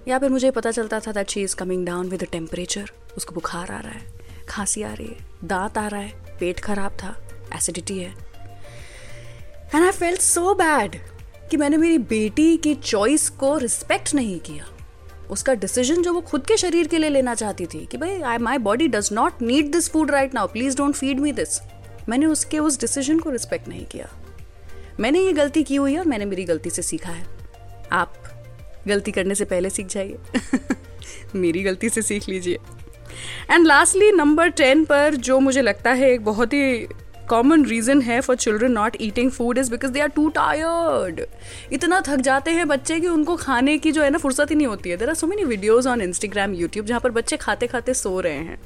या 0.08 0.20
फिर 0.20 0.30
मुझे 0.30 0.52
पता 0.52 0.72
चलता 0.72 1.00
था 1.00 1.12
that 1.12 1.30
she 1.30 1.42
is 1.42 1.56
coming 1.56 1.86
down 1.86 2.10
with 2.10 2.24
temperature 2.32 2.92
उसको 3.18 3.36
बुखार 3.36 3.72
आ 3.72 3.80
रहा 3.80 3.92
है, 3.92 4.02
खांसी 4.50 4.84
आ 4.84 4.94
रही 4.94 5.08
है, 5.08 5.18
दांत 5.44 5.78
आ 5.78 5.88
रहा 5.88 6.00
है, 6.00 6.12
पेट 6.40 6.60
खराब 6.60 6.98
था 7.04 7.16
एसिडिटी 7.56 7.98
है। 8.00 8.14
And 9.76 9.84
I 9.84 9.92
felt 9.92 10.22
so 10.22 10.54
bad 10.56 10.96
कि 11.52 11.58
मैंने 11.58 11.78
मेरी 11.78 11.98
बेटी 12.10 12.56
की 12.58 12.76
चॉइस 12.76 13.30
को 13.40 13.58
रिस्पेक्ट 13.58 14.14
नहीं 14.16 14.40
किया। 14.42 14.66
उसका 15.30 15.54
डिसीज़न 15.54 16.02
जो 16.02 16.14
वो 16.14 16.22
खुद 16.22 16.46
के 16.46 16.58
शरीर 16.58 16.88
के 16.88 16.98
लिए 16.98 17.10
लेना 17.10 17.36
चाहती 17.36 17.66
थी 17.66 17.86
कि 17.86 17.98
भाई 17.98 18.22
I 18.22 18.38
my 18.38 18.58
body 18.58 18.88
does 18.88 19.10
not 19.14 19.42
need 19.42 19.72
this 19.72 19.90
food 19.90 20.12
right 20.12 20.34
now 20.34 20.48
please 20.48 20.78
don't 20.78 20.96
feed 20.96 21.20
me 21.20 21.32
this 21.32 21.60
मैंने 22.10 22.26
उसके 22.26 22.60
उस 22.60 22.80
डिसीज़न 22.80 23.20
को 23.20 23.30
रिस्पेक्ट 23.30 23.68
नहीं 23.68 23.86
किया। 23.86 24.10
मैंने 25.00 25.20
ये 25.20 25.34
गलती 25.34 25.64
की 25.64 25.76
हुई 25.76 25.94
है 25.94 26.00
और 26.00 26.06
मैंने 26.06 26.26
मेरी 26.26 26.44
गलती 26.44 26.70
से 26.70 26.82
सीखा 26.82 27.10
है। 27.10 27.26
आप 27.92 28.14
गलती 28.88 29.12
करने 29.12 29.36
से 29.36 29.46
पहले 29.46 29.70
सीख 29.70 29.88
जाइए। 29.88 30.18
मेरी 31.36 31.64
गलती 31.64 31.90
से 31.90 32.02
सीख 32.02 32.30
लीजिए। 32.30 32.58
एंड 33.52 33.68
लास्टली 33.68 34.12
नंबर 34.12 34.50
टेन 34.50 34.86
पर 34.86 35.16
जो 35.16 35.40
मुझे 35.40 35.62
लगता 35.62 35.92
है 35.92 36.12
एक 36.12 36.26
बहुत 36.26 36.54
ही 36.54 36.88
कॉमन 37.30 37.66
रीजन 37.66 38.02
है 38.02 38.20
for 38.22 38.36
children 38.36 38.72
not 38.72 38.98
eating 39.02 39.32
food 39.32 39.58
is 39.58 39.72
because 39.72 39.92
they 39.92 40.00
are 40.00 40.10
too 40.10 40.28
tired 40.30 41.22
इतना 41.74 42.02
थक 42.08 42.22
जाते 42.22 42.52
हैं 42.52 42.68
बच्चे 42.68 43.00
कि 43.00 43.08
उनको 43.08 43.36
खाने 43.38 43.78
की 43.78 43.92
जो 43.92 44.04
है 44.04 44.10
ना 44.10 44.18
फुर्सत 44.18 44.52
ही 44.52 44.56
नहीं 44.56 44.68
होती 44.68 44.90
है। 44.90 44.98
There 44.98 45.10
are 45.10 45.16
so 45.16 45.28
many 45.28 45.44
videos 45.46 45.88
on 45.90 46.02
Instagram 46.02 46.54
YouTube 46.56 46.86
जहाँ 46.86 47.00
पर 47.00 47.12
बच्चे 47.12 47.38
खाते 47.38 47.68
खाते 47.68 47.94
सो 47.94 48.20
रहे 48.20 48.34
हैं। 48.34 48.60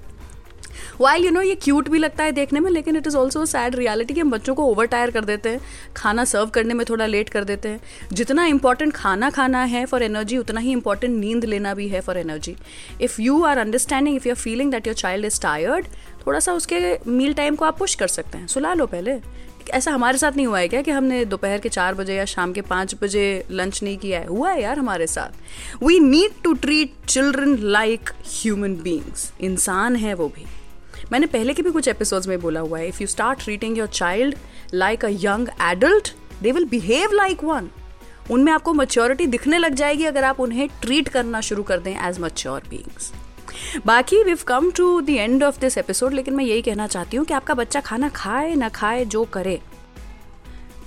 वाइल 1.01 1.23
यू 1.25 1.29
नो 1.31 1.41
ये 1.41 1.53
क्यूट 1.55 1.87
भी 1.89 1.99
लगता 1.99 2.23
है 2.23 2.31
देखने 2.31 2.59
में, 2.59 2.69
लेकिन 2.71 2.95
it 2.97 3.07
is 3.07 3.15
also 3.17 3.45
sad 3.45 3.75
reality 3.75 4.13
कि 4.13 4.19
हम 4.19 4.31
बच्चों 4.31 4.53
को 4.55 4.63
ओवर 4.63 4.85
टायर 4.85 5.11
कर 5.11 5.25
देते 5.25 5.49
हैं। 5.49 5.59
खाना 5.95 6.25
सर्व 6.25 6.49
करने 6.55 6.73
में 6.73 6.85
थोड़ा 6.89 7.05
लेट 7.05 7.29
कर 7.29 7.43
देते 7.43 7.69
हैं। 7.69 7.79
जितना 8.13 8.45
इंपॉर्टेंट 8.45 8.93
खाना 8.93 9.29
खाना 9.29 9.63
है 9.63 9.85
फॉर 9.85 10.03
एनर्जी 10.03 10.37
उतना 10.37 10.59
ही 10.59 10.71
इंपॉर्टेंट 10.71 11.15
नींद 11.15 11.45
लेना 11.45 11.73
भी 11.73 11.87
है 11.87 12.01
for 12.01 12.17
energy 12.17 12.55
if 13.01 13.21
you 13.21 13.41
are 13.43 13.57
understanding 13.57 14.15
if 14.15 14.27
you 14.27 14.33
are 14.33 14.39
feeling 14.41 14.71
that 14.71 14.87
your 14.87 14.95
child 14.95 15.25
is 15.25 15.41
tired 15.41 15.87
थोड़ा 16.27 16.39
सा 16.39 16.53
उसके 16.53 16.97
मील 17.07 17.33
टाइम 17.33 17.55
को 17.55 17.65
आप 17.65 17.77
पुश 17.77 17.95
कर 17.95 18.07
सकते 18.07 18.37
हैं। 18.37 18.47
सुला 18.47 18.73
लो 18.73 18.85
पहले। 18.85 19.19
ऐसा 19.71 19.91
हमारे 19.91 20.17
साथ 20.17 20.31
नहीं 20.35 20.45
हुआ 20.47 20.59
है 20.59 20.67
क्या 20.67 20.81
कि 20.81 20.91
हमने 20.91 21.23
दोपहर 21.25 21.59
के 21.59 21.69
चार 21.69 21.93
बजे 21.93 22.15
या 22.15 22.25
शाम 22.25 22.53
के 22.53 22.61
पाँच 22.61 22.95
बजे 23.01 23.23
लंच 23.51 23.81
नहीं 23.83 23.97
किया 23.97 24.19
है? 24.19 24.27
हुआ 24.27 24.51
है 24.51 24.61
यार 24.61 24.79
हमारे 24.79 25.07
साथ। 25.07 25.83
We 25.83 25.99
need 25.99 26.31
to 26.43 26.53
treat 26.53 26.93
children 27.09 27.57
like 27.57 28.09
human 28.25 28.75
beings 28.75 29.31
इंसान 29.41 29.95
है 29.95 30.13
वो 30.13 30.27
भी। 30.27 30.45
मैंने 31.11 31.27
पहले 31.27 31.53
के 31.53 31.61
भी 31.61 31.71
कुछ 31.71 31.87
एपिसोड्स 31.87 32.27
में 32.27 32.39
बोला 32.41 32.59
हुआ 32.59 32.79
है 32.79 32.87
if 32.87 33.01
you 33.01 33.07
start 33.07 33.43
treating 33.43 33.77
your 33.77 33.87
child 33.87 34.35
like 34.73 35.05
a 35.05 35.09
young 35.11 35.47
adult 35.61 36.13
they 36.41 36.51
will 36.51 36.65
behave 36.65 37.13
like 37.13 37.43
one 37.43 37.69
उनमें 38.31 38.51
आपको 38.51 38.73
मच्योरिटी 38.73 39.25
दिखने 39.27 39.57
लग 39.57 39.73
जाएगी 39.73 40.05
अगर 40.05 40.23
आप 40.23 40.39
उन्हें 40.39 40.67
ट्रीट 40.81 41.09
करना 41.09 41.41
शुरू 41.41 41.63
कर 41.63 41.79
दें 41.79 41.95
एज 42.07 42.19
मच्योर 42.19 42.63
बींग्स 42.69 43.11
बाकी 43.85 44.23
we've 44.23 44.39
come 44.47 44.71
to 44.71 45.01
the 45.01 45.09
end 45.09 45.43
of 45.43 45.59
this 45.59 45.77
episode 45.77 46.13
लेकिन 46.13 46.33
मैं 46.33 46.45
यही 46.45 46.61
कहना 46.61 46.87
चाहती 46.87 47.17
हूँ 47.17 47.25
कि 47.25 47.33
आपका 47.33 47.53
बच्चा 47.53 47.81
खाना 47.81 48.09
खाए, 48.09 48.55
ना 48.55 48.69
खाए, 48.69 49.05
जो 49.05 49.23
करे, 49.23 49.59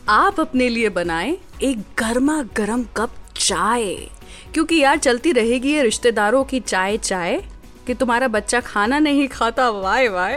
आप 0.08 0.40
अपने 0.40 0.68
लिए 0.68 0.88
बनाए 0.88 1.36
एक 1.62 1.78
गर्मा 1.98 2.42
गर्म 2.56 2.84
कप 2.96 3.10
चाय। 3.36 3.94
क्योंकि 4.54 4.76
यार, 4.76 4.96
चलती 4.96 5.32
रहेगी 5.32 5.72
ये 5.72 5.82
रिश्तेदारों 5.82 6.44
की 6.44 6.60
चाय 6.60 6.96
चाय 6.98 7.42
कि 7.86 7.94
तुम्हारा 7.94 8.28
बच्चा 8.28 8.60
खाना 8.60 8.98
नहीं 8.98 9.28
खाता 9.28 9.70
वाय 9.70 10.08
वाय 10.08 10.34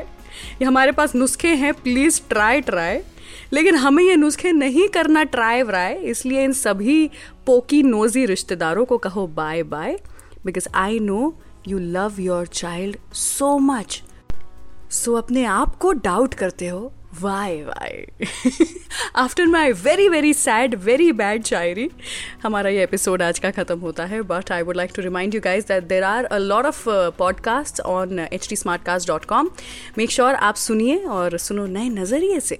ये 0.61 0.65
हमारे 0.65 0.91
पास 0.91 1.15
नुस्खे 1.15 1.47
हैं 1.47 1.73
प्लीज़ 1.73 2.21
ट्राई 2.29 2.61
ट्राई 2.61 2.99
लेकिन 3.53 3.75
हमें 3.75 4.03
ये 4.03 4.15
नुस्खे 4.15 4.51
नहीं 4.51 4.87
करना 4.87 5.23
ट्राई 5.23 5.61
व्राई 5.63 5.93
इसलिए 5.93 6.43
इन 6.43 6.53
सभी 6.53 7.09
पोकी 7.45 7.83
नोजी 7.83 8.25
रिश्तेदारों 8.25 8.85
को 8.85 8.97
कहो 8.97 9.27
bye 9.27 9.63
bye 9.63 9.99
because 10.45 10.67
I 10.75 10.99
know 10.99 11.39
you 11.67 11.79
love 11.79 12.19
your 12.19 12.47
child 12.47 12.97
so 13.13 13.57
much 13.59 14.01
so 14.91 15.13
अपने 15.15 15.43
आप 15.45 15.75
को 15.75 15.91
डाउट 15.93 16.33
करते 16.33 16.67
हो 16.67 16.91
why 17.21 17.61
why 17.61 18.05
after 19.15 19.45
my 19.45 19.71
very 19.71 20.09
very 20.09 20.33
sad 20.33 20.75
very 20.75 21.11
bad 21.11 21.43
शायरी, 21.43 21.89
हमारा 22.43 22.69
ये 22.69 22.83
एपिसोड 22.83 23.21
आज 23.21 23.39
का 23.39 23.51
ख़त्म 23.51 23.79
होता 23.79 24.05
है 24.05 24.21
but 24.21 24.51
I 24.51 24.61
would 24.61 24.75
like 24.75 24.91
to 24.95 25.01
remind 25.01 25.35
you 25.35 25.41
guys 25.41 25.65
that 25.65 25.83
there 25.83 26.03
are 26.03 26.25
a 26.25 26.37
lot 26.37 26.65
of 26.65 26.83
podcast 26.89 27.79
on 27.79 28.19
H 28.19 28.49
T 28.49 28.55
smart 28.55 28.83
cast 28.83 29.07
dot 29.07 29.25
com 29.25 29.49
make 29.97 30.11
sure 30.11 30.35
आप 30.35 30.55
सुनिए 30.55 30.97
और 30.97 31.37
सुनो 31.37 31.65
नए 31.65 31.89
नज़रिए 31.89 32.39
से। 32.39 32.59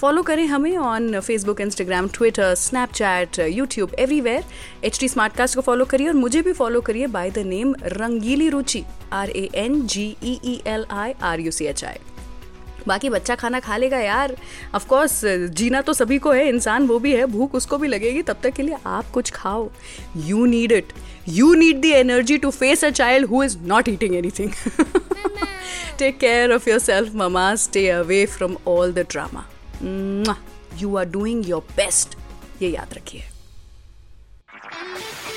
फॉलो 0.00 0.22
करें 0.22 0.46
हमें 0.46 0.76
on 0.76 1.20
Facebook 1.20 1.60
Instagram 1.60 2.08
Twitter 2.08 2.54
Snapchat 2.54 3.38
YouTube 3.38 3.94
everywhere 3.98 4.44
H 4.84 5.00
T 5.00 5.08
smart 5.08 5.32
cast 5.32 5.54
को 5.54 5.60
फॉलो 5.60 5.84
करिए 5.84 6.08
और 6.08 6.14
मुझे 6.14 6.42
भी 6.42 6.52
फॉलो 6.52 6.80
करिए 6.80 7.06
by 7.06 7.30
the 7.30 7.38
name 7.38 7.74
Rangili 7.82 8.48
Ruchi 8.48 8.84
R 9.12 9.30
A 9.30 9.48
N 9.54 9.86
G 9.86 10.16
E 10.22 10.62
L 10.66 10.86
I 10.90 11.12
R 11.22 11.40
U 11.40 11.50
C 11.50 11.64
H 11.64 11.84
I 11.84 11.96
बाकी 12.88 13.08
बच्चा 13.10 13.34
खाना 13.34 13.60
खा 13.60 13.76
लेगा 13.76 13.98
यार। 13.98 14.36
ऑफ़ 14.74 14.86
कोर्स 14.88 15.20
जीना 15.24 15.80
तो 15.80 15.92
सभी 15.92 16.18
को 16.18 16.32
है, 16.32 16.48
इंसान 16.48 16.86
वो 16.86 16.98
भी 16.98 17.12
है, 17.12 17.26
भूख 17.26 17.54
उसको 17.54 17.78
भी 17.78 17.88
लगेगी, 17.88 18.22
तब 18.22 18.36
तक 18.42 18.54
के 18.54 18.62
लिए 18.62 18.76
आप 18.86 19.10
कुछ 19.10 19.30
खाओ। 19.30 19.68
You 20.26 20.44
need 20.46 20.72
it 20.72 20.92
you 21.28 21.52
need 21.54 21.80
the 21.82 21.92
energy 21.96 22.38
to 22.38 22.50
face 22.52 22.84
a 22.84 22.90
child 22.90 23.28
who 23.30 23.42
is 23.44 23.58
not 23.64 23.88
eating 23.88 24.14
anything 24.16 24.50
take 25.98 26.18
care 26.18 26.52
of 26.54 26.68
yourself 26.78 27.14
mama 27.14 27.54
stay 27.56 27.88
away 27.90 28.24
from 28.28 28.56
all 28.68 28.92
the 28.92 29.06
drama 29.10 29.46
you 30.80 30.96
are 30.96 31.04
doing 31.10 31.48
your 31.48 31.66
best 31.76 32.16
ये 32.62 32.70
याद 32.70 32.94
रखिए। 32.94 33.24